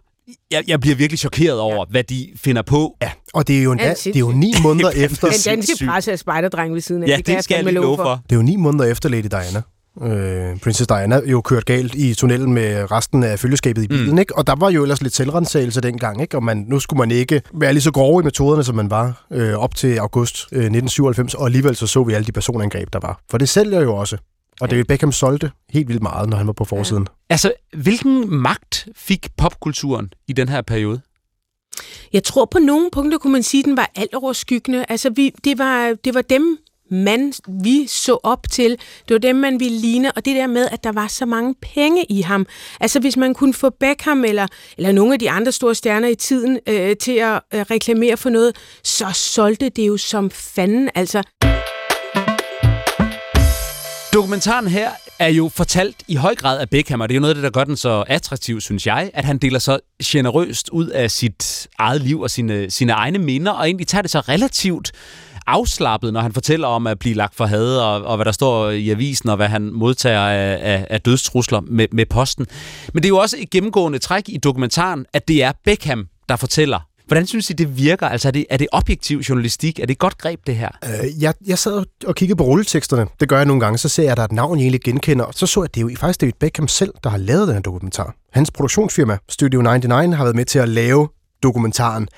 jeg, 0.50 0.64
jeg 0.66 0.80
bliver 0.80 0.96
virkelig 0.96 1.18
chokeret 1.18 1.60
over, 1.60 1.74
ja. 1.76 1.90
hvad 1.90 2.04
de 2.04 2.28
finder 2.36 2.62
på. 2.62 2.96
Ja, 3.02 3.10
og 3.34 3.48
det 3.48 3.58
er 3.58 3.62
jo, 3.62 3.72
en, 3.72 3.78
Ja, 3.78 3.94
det 4.04 4.16
er 4.16 4.20
jo 4.20 4.32
ni 4.32 4.52
måneder 4.62 4.90
efter... 4.90 5.28
Den 5.28 5.40
danske 5.44 5.86
presse 5.86 6.12
er 6.12 6.16
spejderdreng 6.16 6.74
ved 6.74 6.80
siden 6.80 7.02
af. 7.02 7.08
Ja, 7.08 7.20
kan 7.20 7.36
det 7.36 7.44
skal 7.44 7.54
jeg 7.54 7.64
lige 7.64 7.74
love 7.74 7.96
for. 7.96 8.20
Det 8.22 8.32
er 8.32 8.36
jo 8.36 8.42
ni 8.42 8.56
måneder 8.56 8.84
efter 8.84 9.08
Lady 9.08 9.28
Diana. 9.30 9.62
Øh, 10.02 10.58
Princess 10.60 10.86
Diana 10.86 11.20
jo 11.26 11.40
kørt 11.40 11.64
galt 11.64 11.94
i 11.94 12.14
tunnelen 12.14 12.52
med 12.52 12.90
resten 12.90 13.22
af 13.22 13.38
følgeskabet 13.38 13.82
i 13.82 13.88
bilen, 13.88 14.10
mm. 14.10 14.18
ikke? 14.18 14.36
Og 14.38 14.46
der 14.46 14.54
var 14.58 14.70
jo 14.70 14.82
ellers 14.82 15.02
lidt 15.02 15.14
selvrensagelse 15.14 15.80
dengang, 15.80 16.22
ikke? 16.22 16.36
Og 16.36 16.44
man, 16.44 16.64
nu 16.68 16.78
skulle 16.78 16.98
man 16.98 17.10
ikke 17.10 17.42
være 17.54 17.72
lige 17.72 17.82
så 17.82 17.92
grove 17.92 18.22
i 18.22 18.24
metoderne, 18.24 18.64
som 18.64 18.74
man 18.74 18.90
var 18.90 19.26
øh, 19.32 19.54
op 19.54 19.74
til 19.74 19.98
august 19.98 20.46
øh, 20.52 20.58
1997, 20.58 21.34
og 21.34 21.46
alligevel 21.46 21.76
så 21.76 21.86
så 21.86 22.04
vi 22.04 22.12
alle 22.12 22.26
de 22.26 22.32
personangreb, 22.32 22.88
der 22.92 22.98
var. 23.02 23.20
For 23.30 23.38
det 23.38 23.48
sælger 23.48 23.80
jo 23.80 23.94
også. 23.96 24.16
Og 24.60 24.70
David 24.70 24.84
Beckham 24.84 25.12
solgte 25.12 25.50
helt 25.70 25.88
vildt 25.88 26.02
meget, 26.02 26.28
når 26.28 26.36
han 26.36 26.46
var 26.46 26.52
på 26.52 26.64
forsiden. 26.64 27.06
Ja. 27.10 27.34
Altså, 27.34 27.52
hvilken 27.76 28.34
magt 28.34 28.88
fik 28.94 29.28
popkulturen 29.36 30.12
i 30.28 30.32
den 30.32 30.48
her 30.48 30.62
periode? 30.62 31.00
Jeg 32.12 32.24
tror 32.24 32.44
på 32.44 32.58
nogle 32.58 32.90
punkter 32.92 33.18
kunne 33.18 33.32
man 33.32 33.42
sige, 33.42 33.60
at 33.60 33.64
den 33.64 33.76
var 33.76 33.90
alt 33.94 34.14
overskyggende. 34.14 34.84
Altså, 34.88 35.10
vi, 35.10 35.32
det, 35.44 35.58
var, 35.58 35.96
det 36.04 36.14
var 36.14 36.22
dem, 36.22 36.58
man, 36.90 37.32
vi 37.62 37.86
så 37.86 38.18
op 38.22 38.50
til. 38.50 38.70
Det 39.08 39.14
var 39.14 39.18
dem, 39.18 39.36
man 39.36 39.60
ville 39.60 39.78
ligne, 39.78 40.12
og 40.12 40.24
det 40.24 40.36
der 40.36 40.46
med, 40.46 40.68
at 40.72 40.84
der 40.84 40.92
var 40.92 41.06
så 41.06 41.26
mange 41.26 41.54
penge 41.62 42.04
i 42.04 42.20
ham. 42.20 42.46
Altså, 42.80 43.00
hvis 43.00 43.16
man 43.16 43.34
kunne 43.34 43.54
få 43.54 43.70
Beckham 43.70 44.24
eller, 44.24 44.46
eller 44.78 44.92
nogle 44.92 45.12
af 45.12 45.18
de 45.18 45.30
andre 45.30 45.52
store 45.52 45.74
stjerner 45.74 46.08
i 46.08 46.14
tiden 46.14 46.58
øh, 46.68 46.96
til 46.96 47.12
at 47.12 47.40
øh, 47.54 47.60
reklamere 47.60 48.16
for 48.16 48.30
noget, 48.30 48.56
så 48.84 49.06
solgte 49.14 49.68
det 49.68 49.88
jo 49.88 49.96
som 49.96 50.30
fanden. 50.30 50.90
Altså, 50.94 51.22
Dokumentaren 54.16 54.66
her 54.66 54.90
er 55.18 55.28
jo 55.28 55.50
fortalt 55.54 55.96
i 56.08 56.14
høj 56.14 56.34
grad 56.34 56.58
af 56.58 56.70
Beckham, 56.70 57.00
og 57.00 57.08
det 57.08 57.14
er 57.14 57.16
jo 57.16 57.20
noget 57.20 57.30
af 57.30 57.34
det, 57.34 57.44
der 57.44 57.50
gør 57.50 57.64
den 57.64 57.76
så 57.76 58.04
attraktiv, 58.06 58.60
synes 58.60 58.86
jeg, 58.86 59.10
at 59.14 59.24
han 59.24 59.38
deler 59.38 59.58
så 59.58 59.78
generøst 60.04 60.68
ud 60.68 60.88
af 60.88 61.10
sit 61.10 61.68
eget 61.78 62.00
liv 62.00 62.20
og 62.20 62.30
sine, 62.30 62.70
sine 62.70 62.92
egne 62.92 63.18
minder, 63.18 63.52
og 63.52 63.66
egentlig 63.66 63.86
tager 63.86 64.02
det 64.02 64.10
så 64.10 64.20
relativt 64.20 64.92
afslappet, 65.46 66.12
når 66.12 66.20
han 66.20 66.32
fortæller 66.32 66.68
om 66.68 66.86
at 66.86 66.98
blive 66.98 67.14
lagt 67.14 67.34
for 67.34 67.46
had, 67.46 67.76
og, 67.76 68.02
og 68.02 68.16
hvad 68.16 68.24
der 68.24 68.32
står 68.32 68.70
i 68.70 68.90
avisen, 68.90 69.28
og 69.28 69.36
hvad 69.36 69.48
han 69.48 69.62
modtager 69.62 70.28
af, 70.28 70.58
af, 70.62 70.86
af 70.90 71.00
dødstrusler 71.00 71.60
med, 71.60 71.86
med 71.92 72.06
posten. 72.06 72.46
Men 72.94 73.02
det 73.02 73.08
er 73.08 73.10
jo 73.10 73.18
også 73.18 73.36
et 73.40 73.50
gennemgående 73.50 73.98
træk 73.98 74.24
i 74.28 74.38
dokumentaren, 74.38 75.06
at 75.12 75.28
det 75.28 75.42
er 75.42 75.52
Beckham, 75.64 76.08
der 76.28 76.36
fortæller. 76.36 76.80
Hvordan 77.06 77.26
synes 77.26 77.50
I, 77.50 77.52
det 77.52 77.78
virker? 77.78 78.08
Altså, 78.08 78.28
er 78.28 78.32
det, 78.32 78.46
er 78.50 78.56
det 78.56 78.66
objektiv 78.72 79.18
journalistik? 79.18 79.80
Er 79.80 79.86
det 79.86 79.92
et 79.92 79.98
godt 79.98 80.18
greb, 80.18 80.40
det 80.46 80.56
her? 80.56 80.68
Øh, 80.84 81.22
jeg, 81.22 81.34
jeg 81.46 81.58
sad 81.58 81.84
og 82.06 82.14
kiggede 82.14 82.36
på 82.36 82.44
rulleteksterne. 82.44 83.06
Det 83.20 83.28
gør 83.28 83.36
jeg 83.36 83.46
nogle 83.46 83.60
gange. 83.60 83.78
Så 83.78 83.88
ser 83.88 84.02
jeg, 84.02 84.12
at 84.12 84.16
der 84.16 84.22
er 84.22 84.26
et 84.26 84.32
navn, 84.32 84.58
jeg 84.58 84.64
egentlig 84.64 84.80
genkender. 84.80 85.24
Og 85.24 85.34
så 85.34 85.46
så 85.46 85.60
jeg, 85.60 85.64
at 85.64 85.74
det 85.74 85.80
er 85.80 85.88
jo 85.90 85.96
faktisk 86.00 86.20
David 86.20 86.32
Beckham 86.40 86.68
selv, 86.68 86.94
der 87.04 87.10
har 87.10 87.18
lavet 87.18 87.48
den 87.48 87.54
her 87.54 87.62
dokumentar. 87.62 88.14
Hans 88.32 88.50
produktionsfirma, 88.50 89.18
Studio 89.28 89.62
99, 89.62 90.16
har 90.16 90.24
været 90.24 90.36
med 90.36 90.44
til 90.44 90.58
at 90.58 90.68
lave 90.68 91.08
dokumentaren. 91.42 92.08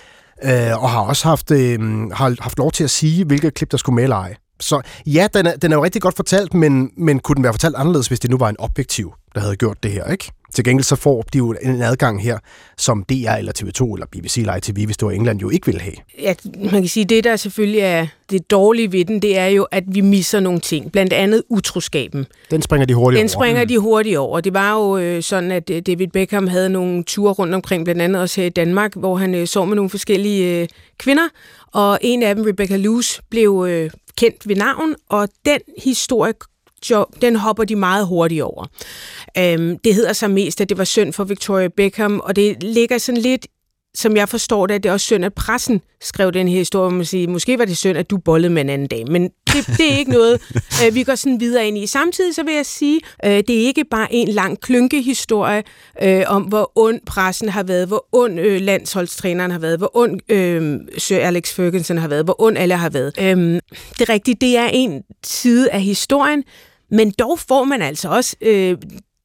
Øh, 0.45 0.83
og 0.83 0.91
har 0.91 1.01
også 1.01 1.29
haft, 1.29 1.51
øh, 1.51 1.81
har 2.11 2.43
haft 2.43 2.59
lov 2.59 2.73
til 2.73 2.85
at 2.85 2.91
sige, 2.91 3.25
hvilke 3.25 3.51
klip, 3.51 3.71
der 3.71 3.77
skulle 3.77 3.95
med 3.95 4.03
eller 4.03 4.17
ej. 4.17 4.35
Så 4.61 4.81
ja, 5.07 5.29
den 5.35 5.47
er, 5.47 5.57
den 5.57 5.73
er 5.73 5.77
jo 5.77 5.85
rigtig 5.85 6.03
godt 6.03 6.17
fortalt, 6.17 6.55
men, 6.55 6.91
men 6.97 7.19
kunne 7.19 7.37
den 7.37 7.45
være 7.45 7.53
fortalt 7.53 7.77
anderledes, 7.77 8.09
hvis 8.09 8.21
det 8.21 8.31
nu 8.31 8.39
var 8.39 8.49
en 8.49 8.57
objektiv, 8.59 9.15
der 9.35 9.41
havde 9.41 9.57
gjort 9.57 9.83
det 9.83 9.93
her, 9.93 10.05
ikke? 10.05 10.31
Til 10.55 10.65
gengæld 10.65 10.85
så 10.85 10.97
får 10.97 11.25
de 11.33 11.39
jo 11.39 11.55
en 11.63 11.83
adgang 11.83 12.23
her, 12.23 12.39
som 12.79 13.05
DR 13.05 13.13
eller 13.39 13.53
TV2 13.59 13.95
eller 13.95 14.07
BBC 14.13 14.37
eller 14.39 14.57
ITV, 14.57 14.85
hvis 14.87 14.97
det 14.97 15.07
var 15.07 15.13
England, 15.13 15.41
jo 15.41 15.51
ikke 15.51 15.67
ville 15.67 15.81
have. 15.81 15.95
ja, 16.23 16.35
man 16.57 16.71
kan 16.71 16.89
sige, 16.89 17.05
det 17.05 17.25
der 17.25 17.37
selvfølgelig 17.37 17.81
er 17.81 18.07
det 18.31 18.51
dårlige 18.51 18.93
ved 18.93 19.05
den, 19.05 19.23
det 19.23 19.39
er 19.39 19.47
jo, 19.47 19.67
at 19.71 19.85
vi 19.87 20.01
misser 20.01 20.41
nogle 20.41 20.61
ting. 20.61 20.93
Blandt 20.93 21.13
andet 21.13 21.43
utroskaben. 21.49 22.27
Den 22.51 22.63
springer 22.63 22.87
de 22.87 22.95
hurtigt 22.95 23.19
Den 23.19 23.25
over. 23.25 23.43
springer 23.45 23.65
de 23.65 23.79
hurtigt 23.79 24.19
over. 24.19 24.41
Det 24.41 24.55
var 24.55 24.75
jo 24.75 24.99
øh, 24.99 25.23
sådan, 25.23 25.53
at 25.53 25.71
øh, 25.71 25.83
David 25.87 26.09
Beckham 26.09 26.47
havde 26.47 26.69
nogle 26.69 27.03
ture 27.05 27.33
rundt 27.33 27.55
omkring, 27.55 27.85
blandt 27.85 28.03
andet 28.03 28.23
også 28.23 28.41
her 28.41 28.47
i 28.47 28.51
Danmark, 28.51 28.95
hvor 28.97 29.17
han 29.17 29.35
øh, 29.35 29.47
så 29.47 29.65
med 29.65 29.77
nogle 29.77 29.91
forskellige 29.91 30.61
øh, 30.63 30.69
kvinder, 30.99 31.29
og 31.73 31.99
en 32.03 32.23
af 32.23 32.35
dem, 32.35 32.45
Rebecca 32.45 32.77
Luce, 32.77 33.23
blev 33.31 33.67
øh, 33.69 33.91
kendt 34.19 34.49
ved 34.49 34.57
navn, 34.57 34.95
og 35.09 35.29
den 35.47 35.59
historie 35.83 36.33
jo, 36.91 37.07
den 37.23 37.37
hopper 37.37 37.65
de 37.65 37.77
meget 37.77 38.07
hurtigt 38.07 38.43
over. 38.43 38.67
Øhm, 39.39 39.79
det 39.79 39.95
hedder 39.95 40.13
så 40.13 40.29
mest, 40.29 40.61
at 40.61 40.69
det 40.69 40.79
var 40.79 40.85
synd 40.85 41.13
for 41.13 41.25
Victoria 41.25 41.69
Beckham, 41.69 42.21
og 42.25 42.37
det 42.37 42.63
ligger 42.63 42.99
sådan 42.99 43.21
lidt 43.21 43.47
som 43.95 44.17
jeg 44.17 44.29
forstår 44.29 44.67
det, 44.67 44.75
at 44.75 44.83
det 44.83 44.89
er 44.89 44.93
også 44.93 45.07
synd, 45.07 45.25
at 45.25 45.35
pressen 45.35 45.81
skrev 46.01 46.33
den 46.33 46.49
her 46.49 46.59
historie, 46.59 46.91
man 46.91 47.05
siger, 47.05 47.29
måske 47.29 47.59
var 47.59 47.65
det 47.65 47.77
synd, 47.77 47.99
at 47.99 48.11
du 48.11 48.19
bollede 48.19 48.53
med 48.53 48.63
en 48.63 48.69
anden 48.71 48.89
dag, 48.89 49.11
men 49.11 49.23
det, 49.23 49.67
det 49.67 49.93
er 49.93 49.99
ikke 49.99 50.11
noget, 50.11 50.41
øh, 50.87 50.95
vi 50.95 51.03
går 51.03 51.15
sådan 51.15 51.41
videre 51.41 51.69
ind 51.69 51.79
i. 51.79 51.87
Samtidig 51.87 52.35
så 52.35 52.43
vil 52.43 52.55
jeg 52.55 52.67
sige, 52.67 53.01
øh, 53.25 53.31
det 53.31 53.51
er 53.51 53.67
ikke 53.67 53.85
bare 53.85 54.15
en 54.15 54.29
lang 54.29 54.61
klynkehistorie 54.61 55.63
øh, 56.03 56.25
om, 56.27 56.43
hvor 56.43 56.73
ond 56.75 57.01
pressen 57.07 57.49
har 57.49 57.63
været, 57.63 57.89
hvor 57.89 58.07
ond 58.13 58.41
øh, 58.41 58.61
landsholdstræneren 58.61 59.51
har 59.51 59.59
været, 59.59 59.79
hvor 59.79 59.91
ond 59.97 60.21
øh, 60.29 60.79
Sir 60.99 61.19
Alex 61.19 61.55
Ferguson 61.55 61.99
har 61.99 62.09
været, 62.09 62.25
hvor 62.25 62.43
ond 62.43 62.59
alle 62.59 62.77
har 62.77 62.91
været. 62.91 63.13
Øh, 63.21 63.61
det 63.99 64.01
er 64.01 64.09
rigtigt, 64.09 64.41
det 64.41 64.57
er 64.57 64.69
en 64.73 65.03
side 65.25 65.71
af 65.71 65.83
historien, 65.83 66.45
men 66.91 67.13
dog 67.19 67.39
får 67.39 67.65
man 67.65 67.83
altså 67.83 68.09
også 68.09 68.37
øh, 68.41 68.77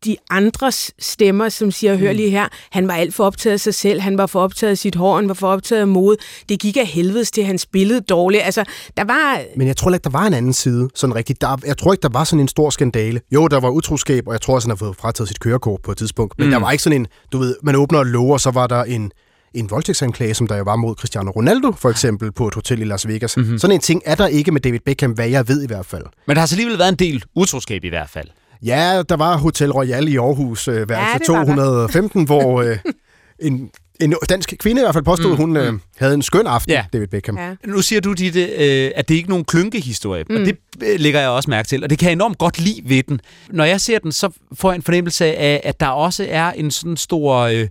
de 0.06 0.18
andres 0.32 0.92
stemmer, 1.00 1.50
som 1.50 1.72
siger, 1.72 1.96
hør 1.96 2.12
lige 2.12 2.30
her, 2.30 2.48
han 2.72 2.88
var 2.88 2.94
alt 2.94 3.14
for 3.14 3.24
optaget 3.24 3.54
af 3.54 3.60
sig 3.60 3.74
selv, 3.74 4.02
han 4.02 4.18
var 4.18 4.26
for 4.26 4.40
optaget 4.40 4.72
af 4.72 4.78
sit 4.78 4.96
hår, 4.96 5.16
han 5.16 5.28
var 5.28 5.34
for 5.34 5.48
optaget 5.48 5.82
af 5.82 5.88
mode. 5.88 6.18
Det 6.50 6.60
gik 6.60 6.78
af 6.78 6.86
helvedes 6.86 7.32
til, 7.32 7.46
han 7.46 7.58
spillede 7.58 8.02
dårligt. 8.02 8.44
Altså, 8.44 8.64
der 8.98 9.04
var... 9.04 9.42
Men 9.56 9.68
jeg 9.68 9.78
tror 9.78 9.94
ikke, 9.94 10.04
der 10.04 10.10
var 10.10 10.26
en 10.28 10.34
anden 10.34 10.54
side, 10.54 10.90
sådan 10.96 11.16
rigtigt. 11.16 11.42
Der, 11.42 11.58
jeg 11.66 11.78
tror 11.78 11.94
ikke, 11.94 12.02
der 12.02 12.10
var 12.12 12.24
sådan 12.24 12.40
en 12.40 12.48
stor 12.48 12.70
skandale. 12.70 13.22
Jo, 13.32 13.48
der 13.48 13.60
var 13.60 13.70
utroskab, 13.70 14.28
og 14.28 14.34
jeg 14.34 14.42
tror 14.42 14.56
også, 14.56 14.68
han 14.68 14.72
har 14.72 14.86
fået 14.86 14.96
frataget 14.96 15.28
sit 15.28 15.40
kørekort 15.40 15.82
på 15.82 15.92
et 15.92 15.98
tidspunkt. 15.98 16.34
Men 16.38 16.48
mm. 16.48 16.52
der 16.52 16.60
var 16.60 16.72
ikke 16.72 16.84
sådan 16.84 17.02
en, 17.02 17.08
du 17.32 17.38
ved, 17.38 17.56
man 17.64 17.76
åbner 17.76 18.00
og 18.00 18.06
lover, 18.06 18.38
så 18.38 18.52
var 18.52 18.68
der 18.68 18.84
en, 18.84 19.12
en 19.54 19.70
voldtægtsanklage, 19.72 20.34
som 20.34 20.48
der 20.48 20.58
jo 20.58 20.64
var 20.64 20.76
mod 20.76 20.96
Cristiano 20.96 21.32
Ronaldo, 21.32 21.72
for 21.72 21.90
eksempel, 21.90 22.32
på 22.32 22.48
et 22.48 22.54
hotel 22.54 22.82
i 22.82 22.84
Las 22.84 23.08
Vegas. 23.08 23.38
Mm-hmm. 23.38 23.60
Sådan 23.60 23.74
en 23.76 23.82
ting 23.82 24.02
er 24.06 24.16
der 24.16 24.28
ikke 24.28 24.52
med 24.52 24.62
David 24.62 24.80
Beckham, 24.80 25.12
hvad 25.12 25.28
jeg 25.30 25.48
ved 25.48 25.64
i 25.64 25.68
hvert 25.68 25.86
fald. 25.86 26.04
Men 26.28 26.36
der 26.36 26.40
har 26.40 26.48
så 26.48 26.56
alligevel 26.56 26.80
været 26.80 26.90
en 26.90 26.96
del 27.00 27.24
utroskab 27.36 27.84
i 27.84 27.90
hvert 27.90 28.10
fald. 28.10 28.28
Ja, 28.66 29.02
der 29.10 29.16
var 29.16 29.38
Hotel 29.38 29.72
Royal 29.72 30.08
i 30.08 30.16
Aarhus, 30.18 30.68
øh, 30.68 30.90
værelse 30.90 30.96
Ja, 30.96 31.18
det 31.18 31.28
var 31.28 31.56
der. 31.56 31.56
215, 31.56 32.24
hvor 32.26 32.62
øh, 32.62 32.78
en, 33.48 33.70
en 34.00 34.16
dansk 34.30 34.54
kvinde 34.60 34.82
i 34.82 34.84
hvert 34.84 34.96
fald 34.96 35.04
påstod, 35.04 35.32
mm, 35.32 35.36
hun 35.38 35.58
øh, 35.58 35.74
havde 35.98 36.14
en 36.14 36.22
skøn 36.22 36.48
aften, 36.48 36.72
Ja. 36.72 36.86
David 36.94 37.08
Beckham. 37.08 37.38
Ja. 37.38 37.56
Nu 37.66 37.82
siger 37.82 38.02
du, 38.02 38.14
Ditte, 38.14 38.44
øh, 38.46 38.92
at 38.96 39.10
det 39.10 39.16
ikke 39.16 39.28
er 39.28 39.30
nogen 39.30 39.46
klynkehistorie, 39.46 40.24
mm. 40.30 40.36
og 40.36 40.42
det 40.42 40.58
øh, 40.84 41.00
lægger 41.00 41.20
jeg 41.20 41.30
også 41.30 41.50
mærke 41.50 41.68
til, 41.68 41.84
og 41.84 41.90
det 41.90 42.00
kan 42.00 42.06
jeg 42.06 42.14
enormt 42.14 42.38
godt 42.38 42.60
lide 42.60 42.82
ved 42.86 43.04
den. 43.04 43.20
Når 43.50 43.64
jeg 43.64 43.82
ser 43.82 44.00
den, 44.00 44.12
så 44.12 44.30
får 44.54 44.72
jeg 44.72 44.76
en 44.76 44.82
fornemmelse 44.84 45.26
af, 45.26 45.62
at 45.64 45.80
der 45.80 45.88
også 45.88 46.26
er 46.30 46.52
en 46.52 46.72
sådan 46.72 46.98
stor 46.98 47.38
øh, 47.38 47.68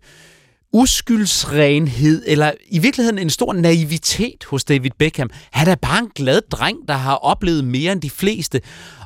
uskyldsrenhed, 0.72 2.22
eller 2.26 2.52
i 2.68 2.78
virkeligheden 2.78 3.18
en 3.18 3.30
stor 3.30 3.52
naivitet 3.52 4.44
hos 4.44 4.64
David 4.64 4.90
Beckham. 4.98 5.30
Han 5.50 5.68
er 5.68 5.74
bare 5.74 5.98
en 5.98 6.10
glad 6.14 6.40
dreng, 6.50 6.78
der 6.88 6.94
har 6.94 7.14
oplevet 7.14 7.64
mere 7.64 7.92
end 7.92 8.00
de 8.00 8.10
fleste, 8.10 8.60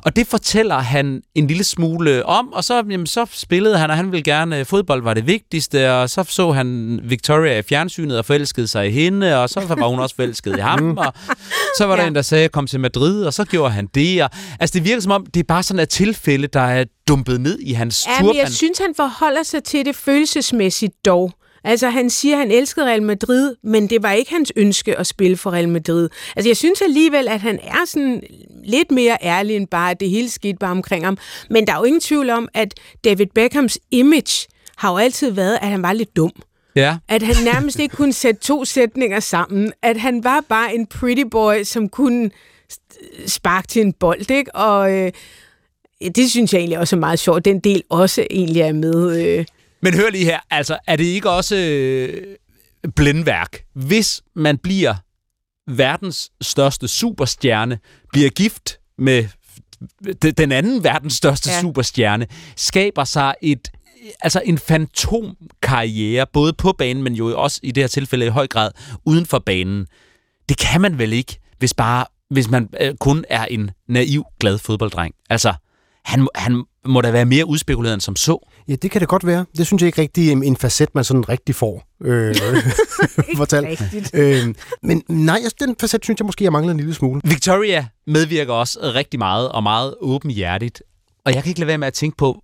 og 0.05 0.15
det 0.15 0.27
fortæller 0.27 0.75
han 0.79 1.21
en 1.35 1.47
lille 1.47 1.63
smule 1.63 2.25
om, 2.25 2.53
og 2.53 2.63
så, 2.63 2.75
jamen, 2.75 3.07
så 3.07 3.25
spillede 3.31 3.77
han, 3.77 3.89
og 3.89 3.95
han 3.95 4.11
ville 4.11 4.23
gerne, 4.23 4.65
fodbold 4.65 5.03
var 5.03 5.13
det 5.13 5.27
vigtigste, 5.27 5.93
og 5.93 6.09
så 6.09 6.23
så 6.27 6.51
han 6.51 6.99
Victoria 7.03 7.59
i 7.59 7.61
fjernsynet 7.61 8.17
og 8.17 8.25
forelskede 8.25 8.67
sig 8.67 8.87
i 8.87 8.91
hende, 8.91 9.37
og 9.43 9.49
så 9.49 9.59
var 9.77 9.87
hun 9.87 9.99
også 9.99 10.15
forelsket 10.15 10.57
i 10.57 10.61
ham, 10.61 10.97
og 10.97 11.13
så 11.77 11.85
var 11.85 11.95
der 11.95 12.01
Ja. 12.03 12.07
en, 12.07 12.15
der 12.15 12.21
sagde, 12.21 12.49
kom 12.49 12.67
til 12.67 12.79
Madrid, 12.79 13.23
og 13.23 13.33
så 13.33 13.45
gjorde 13.45 13.71
han 13.73 13.87
det. 13.95 14.23
Og, 14.23 14.29
altså, 14.59 14.73
det 14.73 14.83
virker 14.85 15.01
som 15.01 15.11
om, 15.11 15.25
det 15.25 15.39
er 15.39 15.43
bare 15.43 15.63
sådan 15.63 15.79
et 15.79 15.89
tilfælde, 15.89 16.47
der 16.47 16.59
er 16.61 16.85
dumpet 17.07 17.41
ned 17.41 17.59
i 17.59 17.73
hans 17.73 18.05
Ja, 18.07 18.11
men 18.19 18.25
turban. 18.27 18.41
jeg 18.41 18.49
synes, 18.51 18.77
han 18.79 18.93
forholder 18.95 19.43
sig 19.43 19.63
til 19.63 19.85
det 19.85 19.95
følelsesmæssigt 19.95 20.93
dog. 21.05 21.31
Altså, 21.63 21.89
han 21.89 22.09
siger, 22.09 22.35
at 22.35 22.39
han 22.39 22.51
elskede 22.51 22.85
Real 22.85 23.03
Madrid, 23.03 23.55
men 23.63 23.89
det 23.89 24.03
var 24.03 24.11
ikke 24.11 24.31
hans 24.31 24.51
ønske 24.55 24.99
at 24.99 25.07
spille 25.07 25.37
for 25.37 25.51
Real 25.51 25.69
Madrid. 25.69 26.09
Altså, 26.35 26.49
jeg 26.49 26.57
synes 26.57 26.81
alligevel, 26.81 27.27
at 27.27 27.41
han 27.41 27.59
er 27.63 27.85
sådan 27.87 28.21
lidt 28.67 28.91
mere 28.91 29.17
ærlig 29.21 29.55
end 29.55 29.67
bare, 29.67 29.91
at 29.91 29.99
det 29.99 30.09
hele 30.09 30.29
skete 30.29 30.57
bare 30.59 30.71
omkring 30.71 31.05
ham. 31.05 31.17
Men 31.49 31.67
der 31.67 31.73
er 31.73 31.77
jo 31.77 31.83
ingen 31.83 32.01
tvivl 32.01 32.29
om, 32.29 32.49
at 32.53 32.73
David 33.03 33.25
Beckhams 33.35 33.79
image 33.91 34.47
har 34.77 34.91
jo 34.91 34.97
altid 34.97 35.31
været, 35.31 35.57
at 35.61 35.67
han 35.67 35.81
var 35.81 35.93
lidt 35.93 36.15
dum. 36.15 36.31
Ja. 36.75 36.97
At 37.07 37.21
han 37.21 37.35
nærmest 37.43 37.79
ikke 37.79 37.95
kunne 37.95 38.13
sætte 38.13 38.41
to 38.41 38.65
sætninger 38.65 39.19
sammen. 39.19 39.73
At 39.81 39.97
han 39.99 40.23
var 40.23 40.43
bare 40.49 40.75
en 40.75 40.85
pretty 40.85 41.23
boy, 41.31 41.63
som 41.63 41.89
kunne 41.89 42.31
sparke 43.27 43.67
til 43.67 43.81
en 43.81 43.93
bold, 43.93 44.31
ikke? 44.31 44.55
Og 44.55 44.91
øh, 44.93 45.11
det 46.15 46.31
synes 46.31 46.53
jeg 46.53 46.59
egentlig 46.59 46.79
også 46.79 46.95
er 46.95 46.99
meget 46.99 47.19
sjovt. 47.19 47.45
Den 47.45 47.59
del 47.59 47.83
også 47.89 48.27
egentlig 48.29 48.61
er 48.61 48.73
med. 48.73 49.25
Øh, 49.25 49.45
Men 49.81 49.93
hør 49.93 50.09
lige 50.09 50.25
her, 50.25 50.39
altså 50.51 50.77
er 50.87 50.95
det 50.95 51.03
ikke 51.03 51.29
også 51.29 51.55
øh, 51.55 52.23
blændværk, 52.95 53.63
hvis 53.73 54.21
man 54.35 54.57
bliver 54.57 54.95
verdens 55.67 56.29
største 56.41 56.87
superstjerne, 56.87 57.79
bliver 58.13 58.29
gift 58.29 58.79
med 58.97 59.27
den 60.37 60.51
anden 60.51 60.83
verdens 60.83 61.13
største 61.13 61.49
Ja. 61.49 61.61
superstjerne, 61.61 62.27
skaber 62.55 63.03
sig 63.03 63.35
et 63.41 63.67
altså 64.21 64.41
en 64.45 64.57
fantomkarriere, 64.57 66.25
både 66.33 66.53
på 66.53 66.71
banen, 66.77 67.03
men 67.03 67.13
jo 67.13 67.41
også 67.41 67.59
i 67.63 67.71
det 67.71 67.83
her 67.83 67.87
tilfælde 67.87 68.25
i 68.25 68.29
høj 68.29 68.47
grad 68.47 68.71
uden 69.05 69.25
for 69.25 69.39
banen. 69.39 69.87
Det 70.49 70.57
kan 70.57 70.81
man 70.81 70.97
vel 70.97 71.13
ikke, 71.13 71.39
hvis 71.59 71.73
bare 71.73 72.05
hvis 72.29 72.49
man 72.49 72.69
øh, 72.81 72.95
kun 72.99 73.25
er 73.29 73.45
en 73.45 73.71
naiv, 73.89 74.25
glad 74.39 74.57
fodbolddreng. 74.57 75.13
Altså, 75.29 75.53
han, 76.05 76.27
han 76.35 76.63
må 76.85 77.01
da 77.01 77.11
være 77.11 77.25
mere 77.25 77.45
udspekuleret 77.45 77.93
end 77.93 78.01
som 78.01 78.15
så. 78.15 78.49
Ja, 78.67 78.75
det 78.75 78.91
kan 78.91 79.01
det 79.01 79.07
godt 79.09 79.25
være. 79.25 79.45
Det 79.57 79.67
synes 79.67 79.81
jeg 79.81 79.87
ikke 79.87 80.01
rigtig 80.01 80.31
en 80.31 80.57
facet, 80.57 80.95
man 80.95 81.03
sådan 81.03 81.29
rigtig 81.29 81.55
får 81.55 81.83
øh, 82.03 82.35
fortalt. 83.37 83.67
rigtigt. 83.81 84.09
Øh, 84.13 84.55
men 84.83 85.03
nej, 85.09 85.35
altså, 85.43 85.55
den 85.59 85.75
facet 85.79 86.03
synes 86.03 86.19
jeg 86.19 86.25
måske, 86.25 86.43
jeg 86.43 86.51
mangler 86.51 86.71
en 86.71 86.77
lille 86.77 86.93
smule. 86.93 87.21
Victoria 87.23 87.87
medvirker 88.07 88.53
også 88.53 88.79
rigtig 88.95 89.17
meget 89.19 89.49
og 89.49 89.63
meget 89.63 89.95
åbenhjertigt. 90.01 90.83
Og 91.25 91.33
jeg 91.33 91.43
kan 91.43 91.49
ikke 91.49 91.59
lade 91.59 91.67
være 91.67 91.77
med 91.77 91.87
at 91.87 91.93
tænke 91.93 92.17
på, 92.17 92.41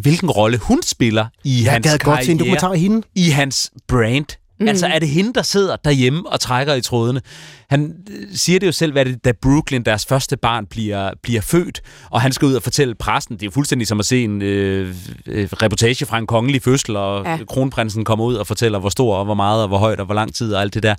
hvilken 0.00 0.30
rolle 0.30 0.58
hun 0.58 0.82
spiller 0.82 1.26
i 1.44 1.62
Jeg 1.64 1.72
hans 1.72 1.86
gad 1.86 1.98
godt 1.98 2.24
se 2.24 2.32
en 2.32 2.38
dokumentar 2.38 2.68
af 2.72 2.78
hende. 2.78 3.02
i 3.14 3.30
hans 3.30 3.70
brand. 3.88 4.26
Mm. 4.60 4.68
Altså, 4.68 4.86
er 4.86 4.98
det 4.98 5.08
hende, 5.08 5.34
der 5.34 5.42
sidder 5.42 5.76
derhjemme 5.76 6.28
og 6.28 6.40
trækker 6.40 6.74
i 6.74 6.80
trådene? 6.80 7.20
Han 7.70 7.94
øh, 8.10 8.26
siger 8.34 8.58
det 8.58 8.66
jo 8.66 8.72
selv, 8.72 8.92
hvad 8.92 9.04
det, 9.04 9.24
da 9.24 9.32
Brooklyn, 9.42 9.82
deres 9.82 10.06
første 10.06 10.36
barn, 10.36 10.66
bliver, 10.66 11.10
bliver 11.22 11.40
født, 11.40 11.80
og 12.10 12.20
han 12.20 12.32
skal 12.32 12.46
ud 12.46 12.54
og 12.54 12.62
fortælle 12.62 12.94
pressen. 12.94 13.34
Det 13.34 13.42
er 13.42 13.46
jo 13.46 13.50
fuldstændig 13.50 13.88
som 13.88 13.98
at 14.00 14.06
se 14.06 14.24
en 14.24 14.42
øh, 14.42 14.94
øh, 15.26 15.48
reportage 15.52 16.06
fra 16.06 16.18
en 16.18 16.26
kongelig 16.26 16.62
fødsel, 16.62 16.96
og 16.96 17.24
Ja. 17.24 17.38
kronprinsen 17.48 18.04
kommer 18.04 18.24
ud 18.24 18.34
og 18.34 18.46
fortæller, 18.46 18.78
hvor 18.78 18.88
stor 18.88 19.16
og 19.16 19.24
hvor 19.24 19.34
meget 19.34 19.62
og 19.62 19.68
hvor 19.68 19.78
højt 19.78 20.00
og 20.00 20.06
hvor 20.06 20.14
lang 20.14 20.34
tid 20.34 20.54
og 20.54 20.60
alt 20.60 20.74
det 20.74 20.82
der. 20.82 20.94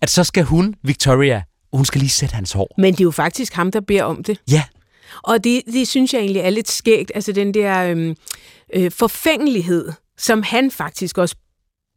At 0.00 0.10
så 0.10 0.24
skal 0.24 0.44
hun, 0.44 0.74
Victoria, 0.84 1.42
hun 1.72 1.84
skal 1.84 1.98
lige 1.98 2.10
sætte 2.10 2.34
hans 2.34 2.52
hår. 2.52 2.74
Men 2.78 2.92
det 2.94 3.00
er 3.00 3.04
jo 3.04 3.10
faktisk 3.10 3.52
ham, 3.52 3.70
der 3.72 3.80
beder 3.80 4.02
om 4.04 4.22
det. 4.22 4.38
Ja, 4.50 4.62
Og 5.22 5.44
det, 5.44 5.62
det 5.72 5.88
synes 5.88 6.12
jeg 6.14 6.20
egentlig 6.20 6.40
er 6.42 6.50
lidt 6.50 6.70
skægt. 6.70 7.12
Altså 7.14 7.32
den 7.32 7.54
der 7.54 7.82
øhm, 7.90 8.16
øh, 8.74 8.90
forfængelighed, 8.90 9.92
som 10.18 10.42
han 10.42 10.70
faktisk 10.70 11.18
også 11.18 11.34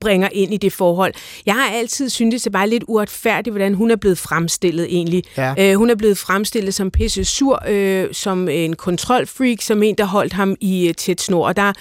bringer 0.02 0.30
ind 0.32 0.54
i 0.54 0.58
det 0.58 0.74
forhold. 0.74 1.14
Jeg 1.46 1.54
har 1.54 1.70
altid 1.70 2.10
syntes, 2.10 2.44
det 2.44 2.54
var 2.54 2.66
lidt 2.66 2.84
uretfærdigt, 2.88 3.54
hvordan 3.54 3.74
hun 3.74 3.92
er 3.92 3.96
blevet 3.96 4.18
fremstillet 4.18 4.86
egentlig. 4.86 5.24
Ja. 5.38 5.54
Øh, 5.58 5.76
hun 5.76 5.90
er 5.90 5.96
blevet 5.96 6.18
fremstillet 6.18 6.74
som 6.74 6.92
pisse 6.92 7.26
sur, 7.26 7.64
øh, 7.68 8.08
som 8.12 8.50
en 8.50 8.76
kontrolfreak, 8.76 9.62
som 9.62 9.84
en, 9.84 9.96
der 9.96 10.06
holdt 10.06 10.34
ham 10.34 10.56
i 10.62 10.88
øh, 10.88 10.94
tæt 10.94 11.22
snor. 11.22 11.48
Og 11.48 11.56
der 11.56 11.62
er 11.62 11.74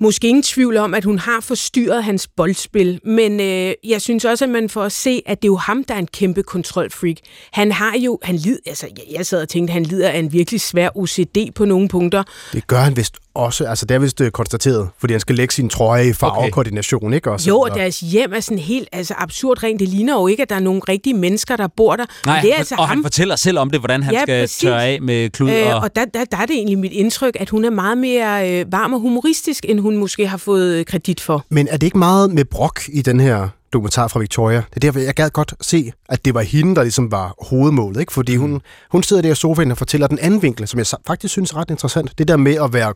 måske 0.00 0.28
ingen 0.28 0.42
tvivl 0.42 0.76
om, 0.76 0.94
at 0.94 1.04
hun 1.04 1.18
har 1.18 1.40
forstyrret 1.40 2.04
hans 2.04 2.28
boldspil, 2.28 3.00
men 3.04 3.40
øh, 3.40 3.74
jeg 3.84 4.02
synes 4.02 4.24
også, 4.24 4.44
at 4.44 4.50
man 4.50 4.68
får 4.68 4.82
at 4.82 4.92
se, 4.92 5.22
at 5.26 5.42
det 5.42 5.48
er 5.48 5.52
jo 5.52 5.56
ham, 5.56 5.84
der 5.84 5.94
er 5.94 5.98
en 5.98 6.06
kæmpe 6.06 6.42
kontrolfreak. 6.42 7.16
Han 7.52 7.72
har 7.72 7.98
jo, 7.98 8.18
han 8.22 8.36
lider, 8.36 8.58
altså 8.66 8.86
jeg, 8.96 9.16
jeg 9.16 9.26
sad 9.26 9.42
og 9.42 9.48
tænkte, 9.48 9.70
at 9.70 9.74
han 9.74 9.82
lider 9.82 10.08
af 10.08 10.18
en 10.18 10.32
virkelig 10.32 10.60
svær 10.60 10.88
OCD 10.96 11.52
på 11.54 11.64
nogle 11.64 11.88
punkter. 11.88 12.22
Det 12.52 12.66
gør 12.66 12.78
han 12.78 12.96
vist 12.96 13.16
også. 13.36 13.64
Altså, 13.64 13.86
det 13.86 13.94
er 13.94 13.98
vist 13.98 14.20
øh, 14.20 14.30
konstateret, 14.30 14.88
fordi 14.98 15.12
han 15.14 15.20
skal 15.20 15.34
lægge 15.36 15.54
sin 15.54 15.68
trøje 15.68 16.08
i 16.08 16.12
farvekoordination, 16.12 17.12
ikke? 17.12 17.30
Også, 17.30 17.48
Jo, 17.48 17.58
og 17.60 17.70
deres 17.74 18.00
hjem 18.00 18.32
er 18.32 18.40
sådan 18.40 18.58
helt 18.58 18.88
altså 18.92 19.14
absurd 19.18 19.62
rent. 19.62 19.80
Det 19.80 19.88
ligner 19.88 20.14
jo 20.14 20.26
ikke, 20.26 20.42
at 20.42 20.50
der 20.50 20.56
er 20.56 20.60
nogle 20.60 20.80
rigtige 20.88 21.14
mennesker, 21.14 21.56
der 21.56 21.66
bor 21.76 21.96
der. 21.96 22.04
Nej, 22.26 22.34
men 22.36 22.44
det 22.44 22.52
er 22.54 22.58
altså 22.58 22.74
og 22.78 22.88
ham. 22.88 22.96
han 22.98 23.04
fortæller 23.04 23.36
selv 23.36 23.58
om 23.58 23.70
det, 23.70 23.80
hvordan 23.80 24.02
han 24.02 24.14
Ja, 24.14 24.22
skal 24.22 24.42
præcis. 24.42 24.58
tørre 24.58 24.84
af 24.84 25.02
med 25.02 25.30
klud. 25.30 25.50
Øh, 25.50 25.66
og... 25.66 25.80
og 25.80 25.96
der, 25.96 26.04
der, 26.04 26.24
der 26.24 26.36
er 26.36 26.46
det 26.46 26.56
egentlig 26.56 26.78
mit 26.78 26.92
indtryk, 26.92 27.36
at 27.40 27.50
hun 27.50 27.64
er 27.64 27.70
meget 27.70 27.98
mere 27.98 28.50
øh, 28.60 28.72
varm 28.72 28.92
og 28.92 29.00
humoristisk, 29.00 29.64
end 29.68 29.80
hun 29.80 29.96
måske 29.96 30.26
har 30.28 30.36
fået 30.36 30.74
øh, 30.74 30.84
kredit 30.84 31.20
for. 31.20 31.44
Men 31.50 31.68
er 31.70 31.76
det 31.76 31.86
ikke 31.86 31.98
meget 31.98 32.30
med 32.30 32.44
brok 32.44 32.80
i 32.88 33.02
den 33.02 33.20
her 33.20 33.48
dokumentar 33.72 34.08
fra 34.08 34.20
Victoria? 34.20 34.56
Det 34.56 34.76
er 34.76 34.80
derfor, 34.80 35.00
jeg 35.00 35.14
gad 35.14 35.30
godt 35.30 35.54
se, 35.60 35.92
at 36.08 36.24
det 36.24 36.34
var 36.34 36.40
hende, 36.40 36.74
der 36.76 36.82
ligesom 36.82 37.10
var 37.12 37.34
hovedmålet. 37.50 38.00
Ikke? 38.00 38.12
Fordi 38.12 38.36
hun, 38.36 38.60
hun 38.90 39.02
sidder 39.02 39.22
der 39.22 39.32
i 39.32 39.34
sofaen 39.34 39.70
og 39.70 39.78
fortæller 39.78 40.06
den 40.06 40.18
anden 40.18 40.42
vinkel, 40.42 40.68
som 40.68 40.78
jeg 40.78 40.86
faktisk 41.06 41.32
synes 41.32 41.50
er 41.52 41.56
ret 41.56 41.70
interessant. 41.70 42.18
Det 42.18 42.28
der 42.28 42.36
med 42.36 42.54
at 42.64 42.72
være 42.72 42.94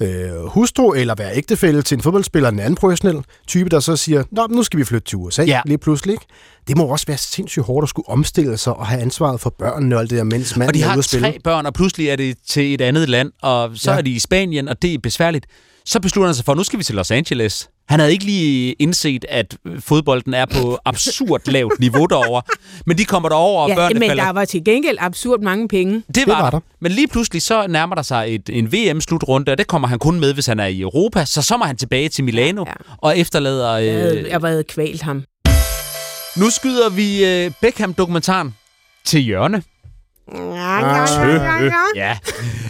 øh, 0.00 0.46
hustru 0.46 0.92
eller 0.92 1.14
være 1.14 1.36
ægtefælle 1.36 1.82
til 1.82 1.96
en 1.96 2.02
fodboldspiller, 2.02 2.48
en 2.48 2.58
anden 2.60 2.74
professionel 2.74 3.24
type, 3.46 3.68
der 3.70 3.80
så 3.80 3.96
siger, 3.96 4.24
Nå, 4.32 4.46
nu 4.46 4.62
skal 4.62 4.78
vi 4.78 4.84
flytte 4.84 5.08
til 5.08 5.16
USA 5.18 5.42
Ja. 5.42 5.60
lige 5.66 5.78
pludselig. 5.78 6.12
Ikke? 6.12 6.26
Det 6.68 6.76
må 6.76 6.84
også 6.84 7.06
være 7.06 7.18
sindssygt 7.18 7.64
hårdt 7.66 7.84
at 7.84 7.88
skulle 7.88 8.08
omstille 8.08 8.56
sig 8.56 8.74
og 8.76 8.86
have 8.86 9.00
ansvaret 9.02 9.40
for 9.40 9.50
børnene 9.58 9.96
og 9.96 10.00
alt 10.00 10.10
det 10.10 10.18
der, 10.18 10.24
mens 10.24 10.56
manden 10.56 10.68
Og 10.68 10.74
de 10.74 10.80
er 10.80 10.84
ude 10.84 10.90
har 10.90 10.98
at 10.98 11.04
spille. 11.04 11.26
tre 11.32 11.38
børn, 11.44 11.66
og 11.66 11.74
pludselig 11.74 12.08
er 12.08 12.16
det 12.16 12.36
til 12.48 12.74
et 12.74 12.80
andet 12.80 13.08
land, 13.08 13.32
og 13.42 13.70
så 13.74 13.90
Ja. 13.92 13.96
er 13.98 14.02
de 14.02 14.10
i 14.10 14.18
Spanien, 14.18 14.68
og 14.68 14.82
det 14.82 14.94
er 14.94 14.98
besværligt. 14.98 15.46
Så 15.86 16.00
beslutter 16.00 16.28
han 16.28 16.34
sig 16.34 16.44
for, 16.44 16.52
at 16.52 16.56
nu 16.58 16.64
skal 16.64 16.78
vi 16.78 16.84
til 16.84 16.94
Los 16.94 17.10
Angeles. 17.10 17.68
Han 17.88 18.00
havde 18.00 18.12
ikke 18.12 18.24
lige 18.24 18.72
indset, 18.72 19.24
at 19.28 19.56
fodbolden 19.80 20.34
er 20.34 20.46
på 20.46 20.78
absurd 20.84 21.40
lavt 21.50 21.80
niveau 21.80 22.06
derovre. 22.06 22.42
Men 22.86 22.98
de 22.98 23.04
kommer 23.04 23.28
derover, 23.28 23.62
og 23.62 23.68
Ja, 23.68 23.74
børnene 23.74 24.00
men 24.00 24.08
falder... 24.10 24.24
der 24.24 24.32
var 24.32 24.44
til 24.44 24.64
gengæld 24.64 24.96
absurd 25.00 25.40
mange 25.40 25.68
penge. 25.68 26.02
Det 26.14 26.26
var, 26.26 26.34
var 26.34 26.50
der. 26.50 26.58
der. 26.58 26.60
Men 26.80 26.92
lige 26.92 27.08
pludselig 27.08 27.42
så 27.42 27.66
nærmer 27.66 27.94
der 27.94 28.02
sig 28.02 28.34
et, 28.34 28.50
en 28.52 28.72
VM-slutrunde, 28.72 29.52
og 29.52 29.58
det 29.58 29.66
kommer 29.66 29.88
han 29.88 29.98
kun 29.98 30.20
med, 30.20 30.34
hvis 30.34 30.46
han 30.46 30.60
er 30.60 30.66
i 30.66 30.80
Europa. 30.80 31.24
Så 31.24 31.42
så 31.42 31.56
må 31.56 31.64
han 31.64 31.76
tilbage 31.76 32.08
til 32.08 32.24
Milano 32.24 32.64
Ja, 32.66 32.70
ja. 32.70 32.94
og 32.98 33.18
efterlader... 33.18 33.76
Jeg 33.76 33.94
havde, 33.94 34.18
Øh, 34.20 34.28
jeg 34.28 34.40
havde 34.40 34.64
kvalt 34.64 35.02
ham. 35.02 35.24
nu 36.36 36.50
skyder 36.50 36.88
vi 36.90 37.24
øh, 37.24 37.50
Beckham-dokumentaren 37.60 38.54
til 39.04 39.20
hjørne. 39.20 39.62
Ja. 41.96 42.18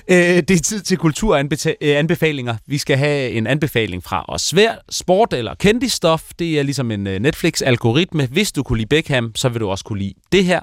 Øh, 0.08 0.16
det 0.16 0.50
er 0.50 0.58
tid 0.58 0.80
til 0.80 0.96
kulturanbefalinger. 0.96 2.56
Vi 2.66 2.78
skal 2.78 2.96
have 2.96 3.30
en 3.30 3.46
anbefaling 3.46 4.04
fra 4.04 4.24
os 4.28 4.50
hver. 4.50 4.74
Sport 4.90 5.32
eller 5.32 5.54
kendisstof, 5.54 6.22
det 6.38 6.58
er 6.58 6.62
ligesom 6.62 6.90
en 6.90 7.06
øh, 7.06 7.20
Netflix-algoritme. 7.20 8.26
Hvis 8.26 8.52
du 8.52 8.62
kunne 8.62 8.76
lide 8.78 8.88
Beckham, 8.88 9.32
så 9.34 9.48
vil 9.48 9.60
du 9.60 9.68
også 9.68 9.84
kunne 9.84 9.98
lide 9.98 10.14
det 10.32 10.44
her. 10.44 10.60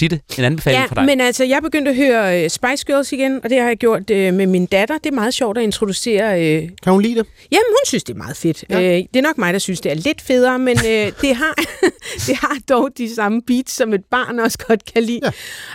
Ditte, 0.00 0.20
en 0.38 0.44
anbefaling 0.44 0.82
Ja, 0.90 0.94
dig. 0.94 1.04
men 1.04 1.20
altså, 1.20 1.44
jeg 1.44 1.62
begyndte 1.62 1.90
at 1.90 1.96
høre 1.96 2.44
øh, 2.44 2.50
Spice 2.50 2.84
Girls 2.86 3.12
igen, 3.12 3.40
og 3.44 3.50
det 3.50 3.58
har 3.60 3.66
jeg 3.68 3.76
gjort 3.76 4.10
øh, 4.10 4.34
med 4.34 4.46
min 4.46 4.66
datter. 4.66 4.98
Det 4.98 5.06
er 5.10 5.14
meget 5.14 5.34
sjovt 5.34 5.58
at 5.58 5.64
introducere... 5.64 6.42
Øh... 6.42 6.68
Kan 6.82 6.92
hun 6.92 7.02
lide 7.02 7.14
det? 7.14 7.26
Jamen, 7.52 7.64
hun 7.68 7.78
synes, 7.86 8.04
det 8.04 8.12
er 8.14 8.16
meget 8.18 8.36
fedt. 8.36 8.64
Ja. 8.70 8.80
Øh, 8.80 9.04
det 9.14 9.16
er 9.16 9.22
nok 9.22 9.38
mig, 9.38 9.52
der 9.52 9.58
synes, 9.58 9.80
det 9.80 9.92
er 9.92 9.96
lidt 9.96 10.20
federe, 10.20 10.58
men 10.58 10.78
øh, 10.86 11.12
det, 11.22 11.36
har, 11.36 11.54
det 12.26 12.36
har 12.36 12.56
dog 12.68 12.88
de 12.98 13.14
samme 13.14 13.42
beats, 13.46 13.72
som 13.72 13.92
et 13.94 14.04
barn 14.10 14.38
også 14.38 14.58
godt 14.68 14.84
kan 14.94 15.02
lide. 15.02 15.20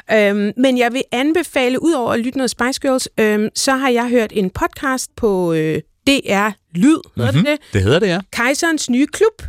Ja. 0.10 0.30
Øhm, 0.30 0.52
men 0.58 0.78
jeg 0.78 0.94
vil 0.94 1.04
anbefale, 1.12 1.84
udover 1.84 2.12
at 2.14 2.20
lytte 2.20 2.38
noget 2.38 2.52
Spice 2.52 2.80
Girls, 2.82 3.10
øh, 3.18 3.50
så 3.56 3.72
har 3.72 3.90
jeg 3.90 4.10
hørt 4.10 4.32
en 4.36 4.50
podcast 4.50 5.16
på 5.16 5.54
øh, 5.54 5.82
DR 6.08 6.50
Lyd, 6.76 6.98
Mhm. 7.16 7.26
det 7.34 7.46
det? 7.46 7.58
Det 7.74 7.82
hedder 7.84 8.00
det, 8.00 8.08
ja. 8.08 8.20
Kejserens 8.34 8.90
nye 8.90 9.08
klub. 9.08 9.42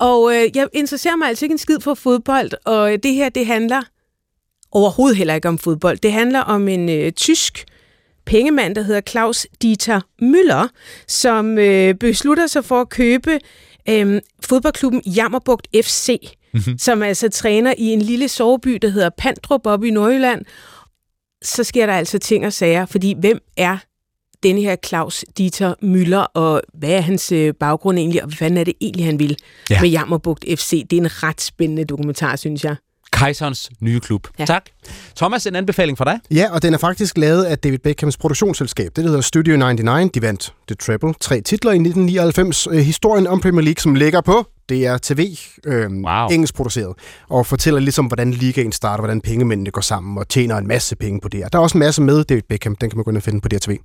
Og 0.00 0.34
øh, 0.34 0.56
jeg 0.56 0.68
interesserer 0.72 1.16
mig 1.16 1.28
altså 1.28 1.44
ikke 1.44 1.52
en 1.52 1.58
skid 1.58 1.80
for 1.80 1.94
fodbold, 1.94 2.50
og 2.64 2.90
det 3.02 3.14
her, 3.14 3.28
det 3.28 3.46
handler 3.46 3.82
overhovedet 4.72 5.16
heller 5.16 5.34
ikke 5.34 5.48
om 5.48 5.58
fodbold. 5.58 5.98
Det 5.98 6.12
handler 6.12 6.40
om 6.40 6.68
en 6.68 6.88
øh, 6.88 7.12
tysk 7.12 7.64
pengemand, 8.26 8.74
der 8.74 8.82
hedder 8.82 9.00
Claus 9.00 9.46
Dieter 9.62 10.00
Müller, 10.22 10.68
som 11.06 11.58
øh, 11.58 11.94
beslutter 11.94 12.46
sig 12.46 12.64
for 12.64 12.80
at 12.80 12.88
købe 12.88 13.40
øh, 13.88 14.20
fodboldklubben 14.44 15.02
Jammerbugt 15.06 15.68
FC, 15.84 16.32
mm-hmm. 16.54 16.78
som 16.78 17.02
altså 17.02 17.28
træner 17.28 17.74
i 17.78 17.84
en 17.84 18.02
lille 18.02 18.28
soveby, 18.28 18.78
der 18.82 18.88
hedder 18.88 19.10
Pandrup 19.18 19.66
op 19.66 19.84
i 19.84 19.90
Nordjylland. 19.90 20.44
Så 21.42 21.64
sker 21.64 21.86
der 21.86 21.92
altså 21.92 22.18
ting 22.18 22.46
og 22.46 22.52
sager, 22.52 22.86
fordi 22.86 23.14
hvem 23.20 23.38
er 23.56 23.78
denne 24.42 24.60
her 24.60 24.76
Claus 24.86 25.24
Dieter 25.38 25.74
Müller, 25.82 26.26
og 26.34 26.62
hvad 26.74 26.90
er 26.90 27.00
hans 27.00 27.32
øh, 27.32 27.54
baggrund 27.54 27.98
egentlig, 27.98 28.22
og 28.22 28.28
hvad 28.28 28.36
fanden 28.36 28.58
er 28.58 28.64
det 28.64 28.74
egentlig, 28.80 29.06
han 29.06 29.18
vil 29.18 29.36
ja. 29.70 29.74
Ja. 29.74 29.80
med 29.80 29.88
Jammerbugt 29.88 30.44
FC? 30.48 30.86
Det 30.90 30.96
er 30.96 31.00
en 31.00 31.22
ret 31.22 31.40
spændende 31.40 31.84
dokumentar, 31.84 32.36
synes 32.36 32.64
jeg. 32.64 32.76
Kejserens 33.18 33.70
nye 33.80 34.00
klub. 34.00 34.28
Ja. 34.38 34.44
Tak. 34.44 34.62
Thomas, 35.16 35.46
en 35.46 35.56
anbefaling 35.56 35.98
fra 35.98 36.04
dig? 36.04 36.20
Ja, 36.30 36.46
og 36.52 36.62
den 36.62 36.74
er 36.74 36.78
faktisk 36.78 37.18
lavet 37.18 37.44
af 37.44 37.58
David 37.58 37.78
Beckhams 37.78 38.16
produktionsselskab. 38.16 38.90
Det 38.96 39.04
hedder 39.04 39.20
Studio 39.20 39.56
99. 39.56 40.10
De 40.14 40.22
vandt 40.22 40.54
The 40.68 40.74
Treble. 40.74 41.14
Tre 41.20 41.40
titler 41.40 41.72
i 41.72 41.74
1999. 41.74 42.66
Øh, 42.70 42.78
historien 42.78 43.26
om 43.26 43.40
Premier 43.40 43.62
League, 43.64 43.80
som 43.82 43.94
ligger 43.94 44.20
på 44.20 44.46
DR 44.68 44.96
TV. 45.02 45.26
Øh, 45.66 45.90
Wow. 45.90 46.28
Engelsk 46.30 46.54
produceret. 46.54 46.94
Og 47.28 47.46
fortæller 47.46 47.80
ligesom, 47.80 48.06
hvordan 48.06 48.30
ligaen 48.30 48.72
starter, 48.72 49.02
hvordan 49.02 49.20
pengemændene 49.20 49.70
går 49.70 49.80
sammen 49.80 50.18
og 50.18 50.28
tjener 50.28 50.56
en 50.56 50.66
masse 50.66 50.96
penge 50.96 51.20
på 51.20 51.28
det. 51.28 51.42
Der 51.52 51.58
er 51.58 51.62
også 51.62 51.78
en 51.78 51.80
masse 51.80 52.02
med 52.02 52.24
David 52.24 52.42
Beckham. 52.48 52.76
Den 52.76 52.90
kan 52.90 52.96
man 52.96 53.04
gå 53.04 53.10
ind 53.10 53.16
og 53.16 53.22
finde 53.22 53.40
på 53.40 53.48
DR 53.48 53.58
TV. 53.58 53.76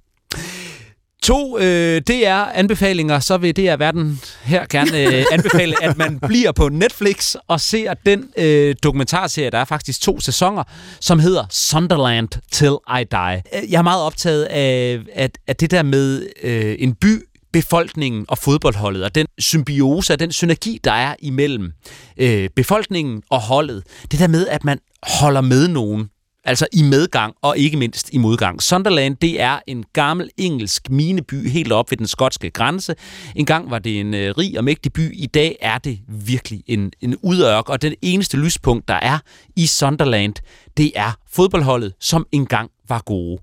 To 1.23 1.59
øh, 1.59 2.01
DR-anbefalinger, 2.01 3.19
så 3.19 3.37
vil 3.37 3.57
DR 3.57 3.75
Verden 3.75 4.21
her 4.43 4.65
gerne 4.69 5.17
øh, 5.17 5.25
anbefale, 5.35 5.83
at 5.83 5.97
man 5.97 6.19
bliver 6.19 6.51
på 6.51 6.69
Netflix 6.69 7.35
og 7.47 7.61
ser 7.61 7.93
den 7.93 8.29
øh, 8.37 8.75
dokumentarserie, 8.83 9.49
der 9.49 9.57
er 9.57 9.65
faktisk 9.65 10.01
to 10.01 10.19
sæsoner, 10.19 10.63
som 10.99 11.19
hedder 11.19 11.45
Sunderland 11.49 12.27
Till 12.51 12.75
I 12.99 13.03
Die. 13.11 13.43
Øh, 13.63 13.71
Jeg 13.71 13.77
er 13.77 13.81
meget 13.81 14.01
optaget 14.03 14.43
af, 14.43 14.99
at, 15.13 15.37
at 15.47 15.59
det 15.59 15.71
der 15.71 15.83
med 15.83 16.27
øh, 16.43 16.75
en 16.79 16.93
by, 16.95 17.27
befolkningen 17.53 18.25
og 18.27 18.37
fodboldholdet, 18.37 19.03
og 19.03 19.15
den 19.15 19.27
symbiose, 19.39 20.13
og 20.13 20.19
den 20.19 20.31
synergi, 20.31 20.79
der 20.83 20.91
er 20.91 21.15
imellem 21.19 21.71
øh, 22.17 22.49
befolkningen 22.55 23.23
og 23.29 23.41
holdet. 23.41 23.83
Det 24.11 24.19
der 24.19 24.27
med, 24.27 24.47
at 24.47 24.63
man 24.63 24.79
holder 25.03 25.41
med 25.41 25.67
nogen, 25.67 26.09
Altså 26.45 26.67
i 26.73 26.81
medgang 26.81 27.33
og 27.41 27.57
ikke 27.57 27.77
mindst 27.77 28.09
i 28.13 28.17
modgang. 28.17 28.61
Sunderland, 28.61 29.15
det 29.15 29.41
er 29.41 29.59
en 29.67 29.83
gammel 29.93 30.29
engelsk 30.37 30.89
mineby 30.89 31.49
helt 31.49 31.71
op 31.71 31.91
ved 31.91 31.97
den 31.97 32.07
skotske 32.07 32.49
grænse. 32.49 32.95
En 33.35 33.45
gang 33.45 33.71
var 33.71 33.79
det 33.79 33.99
en 33.99 34.13
øh, 34.13 34.33
rig 34.37 34.57
og 34.57 34.63
mægtig 34.63 34.93
by. 34.93 35.15
I 35.15 35.25
dag 35.25 35.57
er 35.61 35.77
det 35.77 35.99
virkelig 36.07 36.63
en, 36.67 36.91
en 37.01 37.15
udørk, 37.21 37.69
og 37.69 37.81
den 37.81 37.95
eneste 38.01 38.37
lyspunkt, 38.37 38.87
der 38.87 38.93
er 38.93 39.19
i 39.55 39.67
Sunderland, 39.67 40.33
det 40.77 40.91
er 40.95 41.11
fodboldholdet, 41.31 41.93
som 41.99 42.27
engang 42.31 42.69
var 42.87 43.01
gode. 43.05 43.41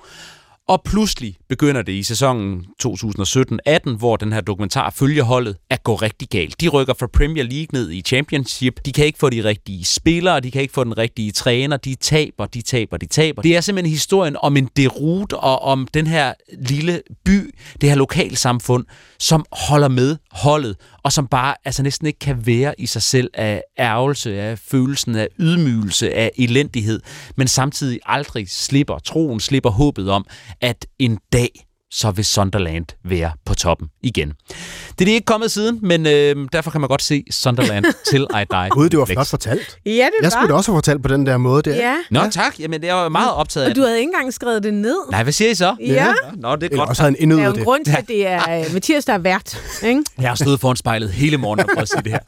Og 0.71 0.83
pludselig 0.85 1.37
begynder 1.49 1.83
det 1.83 1.93
i 1.93 2.03
sæsonen 2.03 2.65
2017-18, 2.87 3.97
hvor 3.99 4.17
den 4.17 4.33
her 4.33 4.41
dokumentar 4.41 4.91
følger 4.91 5.23
holdet 5.23 5.57
at 5.71 5.83
gå 5.83 5.95
rigtig 5.95 6.29
galt. 6.29 6.61
De 6.61 6.69
rykker 6.69 6.95
fra 6.95 7.07
Premier 7.07 7.45
League 7.45 7.67
ned 7.73 7.91
i 7.91 8.03
Championship. 8.03 8.81
De 8.85 8.93
kan 8.93 9.07
ikke 9.07 9.19
få 9.19 9.31
de 9.31 9.45
rigtige 9.45 9.85
spillere, 9.85 10.41
de 10.41 10.51
kan 10.51 10.63
ikke 10.63 10.75
få 10.75 10.85
den 10.85 10.99
rigtige 10.99 11.33
træner. 11.33 11.77
De 11.77 11.95
taber, 11.95 12.47
de 12.47 12.63
taber, 12.63 12.97
de 12.97 13.07
taber. 13.07 13.43
Det 13.43 13.57
er 13.57 13.61
simpelthen 13.61 13.93
historien 13.93 14.37
om 14.43 14.57
en 14.57 14.69
derut 14.77 15.33
og 15.33 15.63
om 15.63 15.89
den 15.95 16.07
her 16.07 16.33
lille 16.59 17.03
by, 17.25 17.55
det 17.81 17.89
her 17.89 17.97
lokalsamfund, 17.97 18.85
som 19.19 19.45
holder 19.53 19.89
med 19.89 20.17
holdet, 20.33 20.77
og 21.03 21.13
som 21.13 21.27
bare 21.27 21.55
altså 21.65 21.83
næsten 21.83 22.07
ikke 22.07 22.19
kan 22.19 22.47
være 22.47 22.75
i 22.79 22.87
sig 22.87 23.03
selv 23.03 23.31
af 23.35 23.63
ærgelse, 23.79 24.41
af 24.41 24.59
følelsen 24.59 25.15
af 25.15 25.29
ydmygelse, 25.39 26.15
af 26.15 26.31
elendighed, 26.39 27.01
men 27.37 27.49
samtidig 27.49 28.01
aldrig 28.07 28.51
slipper 28.51 28.99
troen, 28.99 29.41
slipper 29.41 29.71
håbet 29.71 30.11
om, 30.11 30.27
at 30.61 30.87
en 30.99 31.19
dag 31.33 31.67
så 31.93 32.11
vil 32.11 32.25
Sunderland 32.25 32.87
være 33.05 33.33
på 33.47 33.55
toppen 33.55 33.89
igen. 34.03 34.29
Det 34.29 35.01
er 35.01 35.05
de 35.05 35.11
ikke 35.13 35.25
kommet 35.25 35.51
siden, 35.51 35.79
men 35.83 36.07
øh, 36.07 36.37
derfor 36.53 36.71
kan 36.71 36.81
man 36.81 36.89
godt 36.89 37.03
se 37.03 37.25
Sunderland 37.31 37.85
til 38.11 38.21
I 38.23 38.45
Die. 38.51 38.69
Gud, 38.71 38.89
det 38.89 38.99
var 38.99 39.05
flot 39.05 39.27
fortalt. 39.27 39.79
Ja, 39.87 39.91
det 39.91 39.97
Jeg 39.97 40.11
var. 40.23 40.29
skulle 40.31 40.49
da 40.49 40.55
også 40.55 40.73
have 40.73 40.77
fortalt 40.77 41.03
på 41.03 41.09
den 41.09 41.27
der 41.27 41.37
måde 41.37 41.63
der. 41.63 41.77
Ja, 41.77 41.97
Nå, 42.11 42.21
tak. 42.31 42.61
Jamen, 42.61 42.85
jeg 42.85 42.95
var 42.97 43.09
meget 43.09 43.33
optaget 43.33 43.65
af 43.67 43.71
og 43.71 43.77
du 43.77 43.81
det. 43.81 43.89
havde 43.89 43.99
ikke 43.99 44.09
engang 44.15 44.35
skrevet 44.35 44.63
det 44.63 44.75
ned. 44.75 44.97
Nej, 45.11 45.23
hvad 45.23 45.33
siger 45.33 45.51
I 45.51 45.55
så? 45.55 45.77
Ja. 45.81 46.13
Nå, 46.37 46.57
det 46.57 46.63
er 46.63 46.67
Eller 46.67 46.79
godt. 46.79 46.89
også 46.89 47.03
havde 47.03 47.17
han 47.21 47.31
Der 47.31 47.37
er 47.39 47.45
jo 47.45 47.51
en 47.51 47.57
det. 47.57 47.65
grund 47.65 47.85
til, 47.85 47.97
at 47.99 48.09
det 48.09 48.27
er 48.27 48.59
øh, 48.61 48.73
Mathias, 48.73 49.05
der 49.05 49.13
er 49.13 49.19
vært. 49.19 49.63
Ikke? 49.83 50.03
Jeg 50.21 50.31
har 50.31 50.35
stået 50.35 50.61
foran 50.61 50.77
spejlet 50.77 51.11
hele 51.13 51.37
morgenen 51.37 51.65
og 51.71 51.75
prøvet 51.75 51.83
at 51.83 51.89
sige 51.89 52.03
det 52.03 52.13
her. 52.13 52.19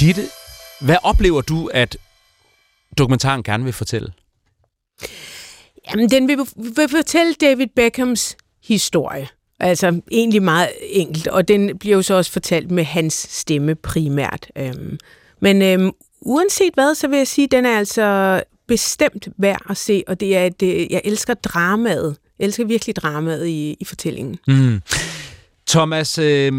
Ditte, 0.00 0.22
hvad 0.80 0.96
oplever 1.02 1.40
du, 1.40 1.66
at 1.74 1.96
dokumentaren 2.98 3.42
gerne 3.42 3.64
vil 3.64 3.72
fortælle? 3.72 4.12
Jamen, 5.92 6.10
den 6.10 6.28
vil, 6.28 6.38
vil 6.56 6.88
fortælle 6.88 7.34
David 7.34 7.66
Beckhams 7.76 8.36
historie. 8.64 9.28
Altså, 9.60 10.00
egentlig 10.10 10.42
meget 10.42 10.68
enkelt, 10.82 11.26
og 11.26 11.48
den 11.48 11.78
bliver 11.78 11.96
jo 11.96 12.02
så 12.02 12.14
også 12.14 12.32
fortalt 12.32 12.70
med 12.70 12.84
hans 12.84 13.14
stemme 13.30 13.74
primært. 13.74 14.46
Øhm, 14.56 14.98
men 15.40 15.62
øhm, 15.62 15.90
uanset 16.20 16.74
hvad, 16.74 16.94
så 16.94 17.08
vil 17.08 17.16
jeg 17.16 17.26
sige, 17.26 17.44
at 17.44 17.50
den 17.50 17.66
er 17.66 17.78
altså 17.78 18.42
bestemt 18.68 19.28
værd 19.38 19.62
at 19.70 19.76
se, 19.76 20.02
og 20.06 20.20
det 20.20 20.36
er, 20.36 20.44
et, 20.44 20.62
øh, 20.62 20.92
jeg 20.92 21.00
elsker 21.04 21.34
dramaet. 21.34 22.16
Jeg 22.38 22.44
elsker 22.44 22.64
virkelig 22.64 22.96
dramaet 22.96 23.46
i, 23.46 23.76
i 23.80 23.84
fortællingen. 23.84 24.38
Mm. 24.48 24.82
Thomas, 25.68 26.18
øh, 26.18 26.52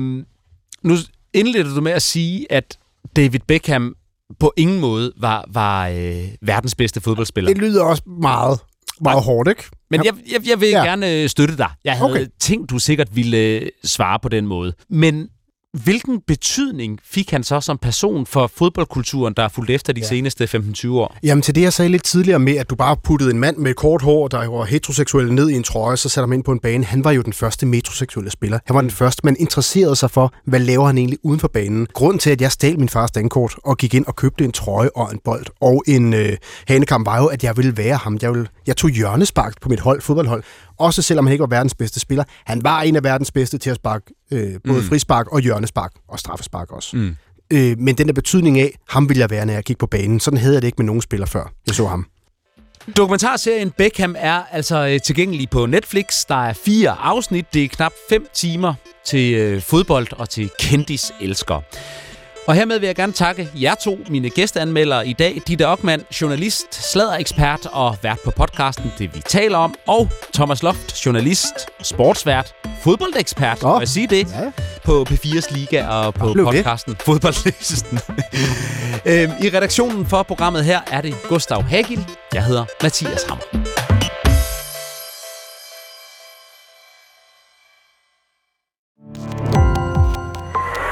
nu 0.82 0.96
indledte 1.34 1.76
du 1.76 1.82
med 1.82 1.92
at 1.92 2.02
sige, 2.02 2.52
at 2.52 2.78
David 3.16 3.40
Beckham 3.48 3.96
på 4.40 4.54
ingen 4.58 4.80
måde 4.80 5.14
var, 5.18 5.46
var 5.48 5.88
øh, 5.88 6.28
verdens 6.42 6.76
bedste 6.76 7.02
fodboldspiller. 7.02 7.54
Det 7.54 7.58
lyder 7.58 7.84
også 7.84 8.04
meget, 8.06 8.60
meget 9.04 9.24
hårdt, 9.24 9.50
ikke? 9.50 9.64
Men 9.90 10.06
jeg, 10.06 10.14
jeg, 10.32 10.50
jeg 10.50 10.62
vil 10.62 10.70
ja. 10.70 10.84
Gerne 10.84 11.12
øh, 11.14 11.30
støtte 11.30 11.58
dig. 11.58 11.70
Jeg 11.84 11.94
havde 11.94 12.12
okay. 12.12 12.22
Okay. 12.22 12.32
tænkt, 12.40 12.70
du 12.70 12.80
sikkert 12.80 13.16
ville 13.16 13.38
øh, 13.38 13.70
svare 13.84 14.20
på 14.20 14.30
den 14.30 14.48
måde. 14.48 14.74
Men 14.90 15.28
hvilken 15.74 16.22
betydning 16.28 17.00
fik 17.04 17.32
han 17.32 17.44
så 17.44 17.62
som 17.62 17.78
person 17.78 18.26
for 18.26 18.52
fodboldkulturen, 18.56 19.34
der 19.38 19.44
er 19.44 19.48
fulgt 19.48 19.72
efter 19.72 19.94
de 19.94 20.02
ja. 20.02 20.08
seneste 20.08 20.44
15-20 20.44 20.90
år? 20.90 21.18
Jamen 21.24 21.42
til 21.42 21.56
det, 21.56 21.62
jeg 21.62 21.74
sagde 21.74 21.92
lidt 21.92 22.04
tidligere 22.04 22.40
med, 22.40 22.56
at 22.58 22.70
du 22.70 22.76
bare 22.76 22.98
puttede 23.04 23.32
en 23.32 23.40
mand 23.40 23.58
med 23.58 23.74
kort 23.74 24.02
hår, 24.02 24.28
der 24.28 24.48
var 24.48 24.66
heteroseksuel 24.66 25.34
ned 25.34 25.50
i 25.50 25.54
en 25.54 25.64
trøje, 25.64 25.98
så 25.98 26.10
satte 26.10 26.26
ham 26.26 26.34
ind 26.34 26.44
på 26.44 26.52
en 26.52 26.60
bane. 26.60 26.86
Han 26.86 27.04
var 27.04 27.12
jo 27.12 27.22
den 27.22 27.34
første 27.34 27.66
metroseksuelle 27.66 28.32
spiller. 28.32 28.60
Han 28.66 28.76
var 28.76 28.82
den 28.82 28.92
første, 28.92 29.22
man 29.24 29.36
interesserede 29.40 29.96
sig 29.96 30.12
for, 30.12 30.34
hvad 30.46 30.60
laver 30.60 30.86
han 30.86 30.98
egentlig 30.98 31.20
uden 31.24 31.40
for 31.40 31.48
banen. 31.48 31.88
Grunden 31.94 32.20
til, 32.20 32.30
at 32.30 32.42
jeg 32.42 32.52
stjal 32.52 32.80
min 32.80 32.90
fars 32.90 33.12
dankort 33.12 33.56
og 33.64 33.78
gik 33.78 33.94
ind 33.94 34.06
og 34.06 34.16
købte 34.16 34.46
en 34.46 34.52
trøje 34.52 34.90
og 34.96 35.12
en 35.12 35.20
bold 35.24 35.46
og 35.62 35.84
en 35.88 36.14
øh, 36.14 36.38
hanekamp, 36.68 37.06
var 37.06 37.18
jo, 37.18 37.26
at 37.26 37.44
jeg 37.44 37.58
ville 37.58 37.78
være 37.78 37.96
ham. 37.96 38.18
Jeg, 38.22 38.32
ville, 38.32 38.48
jeg 38.68 38.78
tog 38.78 38.90
hjørnespark 38.90 39.62
på 39.62 39.70
mit 39.70 39.80
hold, 39.80 40.02
fodboldhold. 40.02 40.44
Også 40.82 41.02
selvom 41.02 41.26
han 41.26 41.32
ikke 41.32 41.42
var 41.42 41.48
verdens 41.48 41.76
bedste 41.76 42.00
spiller. 42.00 42.24
Han 42.46 42.64
var 42.64 42.82
en 42.82 42.96
af 42.96 43.04
verdens 43.04 43.32
bedste 43.32 43.58
til 43.58 43.70
at 43.70 43.76
sparke 43.76 44.06
øh, 44.32 44.54
både 44.68 44.80
mm. 44.80 44.86
frispark 44.86 45.28
og 45.28 45.40
hjørnespark 45.40 45.92
og 46.08 46.20
straffespark 46.20 46.72
også. 46.72 46.98
Mm. 46.98 47.16
Øh, 47.54 47.80
men 47.80 47.98
den 47.98 48.08
der 48.08 48.14
betydning 48.14 48.60
af, 48.60 48.76
ham 48.90 49.10
vil 49.10 49.18
jeg 49.18 49.30
være, 49.30 49.46
når 49.46 49.54
jeg 49.54 49.64
gik 49.64 49.78
på 49.78 49.88
banen. 49.88 50.20
Sådan 50.20 50.40
havde 50.40 50.54
jeg 50.54 50.62
det 50.62 50.68
ikke 50.68 50.78
med 50.78 50.86
nogen 50.86 51.02
spiller 51.02 51.26
før. 51.26 51.54
Jeg 51.68 51.76
så 51.76 51.88
ham. 51.88 52.06
Dokumentarserien 52.98 53.72
Beckham 53.72 54.16
er 54.20 54.44
altså 54.52 54.88
øh, 54.88 55.00
tilgængelig 55.00 55.50
på 55.50 55.66
Netflix. 55.66 56.26
Der 56.28 56.46
er 56.46 56.54
fire 56.54 56.90
afsnit. 56.92 57.54
Det 57.54 57.64
er 57.64 57.68
knap 57.68 57.92
5 58.10 58.28
timer 58.34 58.74
til 59.06 59.34
øh, 59.34 59.62
fodbold 59.62 60.08
og 60.18 60.30
til 60.30 60.50
kendis 60.60 61.12
elsker. 61.22 61.62
Og 62.48 62.56
hermed 62.56 62.80
vil 62.80 62.88
jeg 62.88 62.96
gerne 62.96 63.14
takke 63.14 63.50
jer 63.62 63.76
to, 63.76 64.00
mine 64.10 64.30
gæsteanmeldere 64.30 65.08
i 65.08 65.14
dag. 65.14 65.42
Ditte 65.48 65.68
Ockmann, 65.68 66.04
journalist, 66.22 66.92
sladderekspert 66.92 67.66
og 67.72 67.98
vært 68.04 68.20
på 68.26 68.32
podcasten 68.32 68.92
Det 68.98 69.16
Vi 69.16 69.22
Taler 69.22 69.58
Om. 69.58 69.76
Og 69.88 70.10
Thomas 70.34 70.64
Loft, 70.64 71.06
journalist, 71.06 71.54
sportsvært, 71.82 72.56
fodboldekspert, 72.82 73.62
Nå, 73.62 73.68
må 73.74 73.80
jeg 73.80 73.88
sige 73.88 74.08
det, 74.08 74.28
ja. 74.32 74.52
på 74.84 75.06
P4's 75.10 75.54
Liga 75.56 75.88
og 75.88 76.14
på 76.14 76.28
det. 76.28 76.46
podcasten 76.46 76.96
Fodboldlisten. 77.06 78.00
øhm, 79.06 79.32
I 79.44 79.50
redaktionen 79.50 80.06
for 80.06 80.24
programmet 80.24 80.66
her 80.66 80.82
er 80.92 81.02
det 81.02 81.16
Gustav 81.30 81.64
Hagil. 81.64 82.06
Jeg 82.34 82.44
hedder 82.46 82.66
Mathias 82.84 83.24
Hammer. 83.24 83.81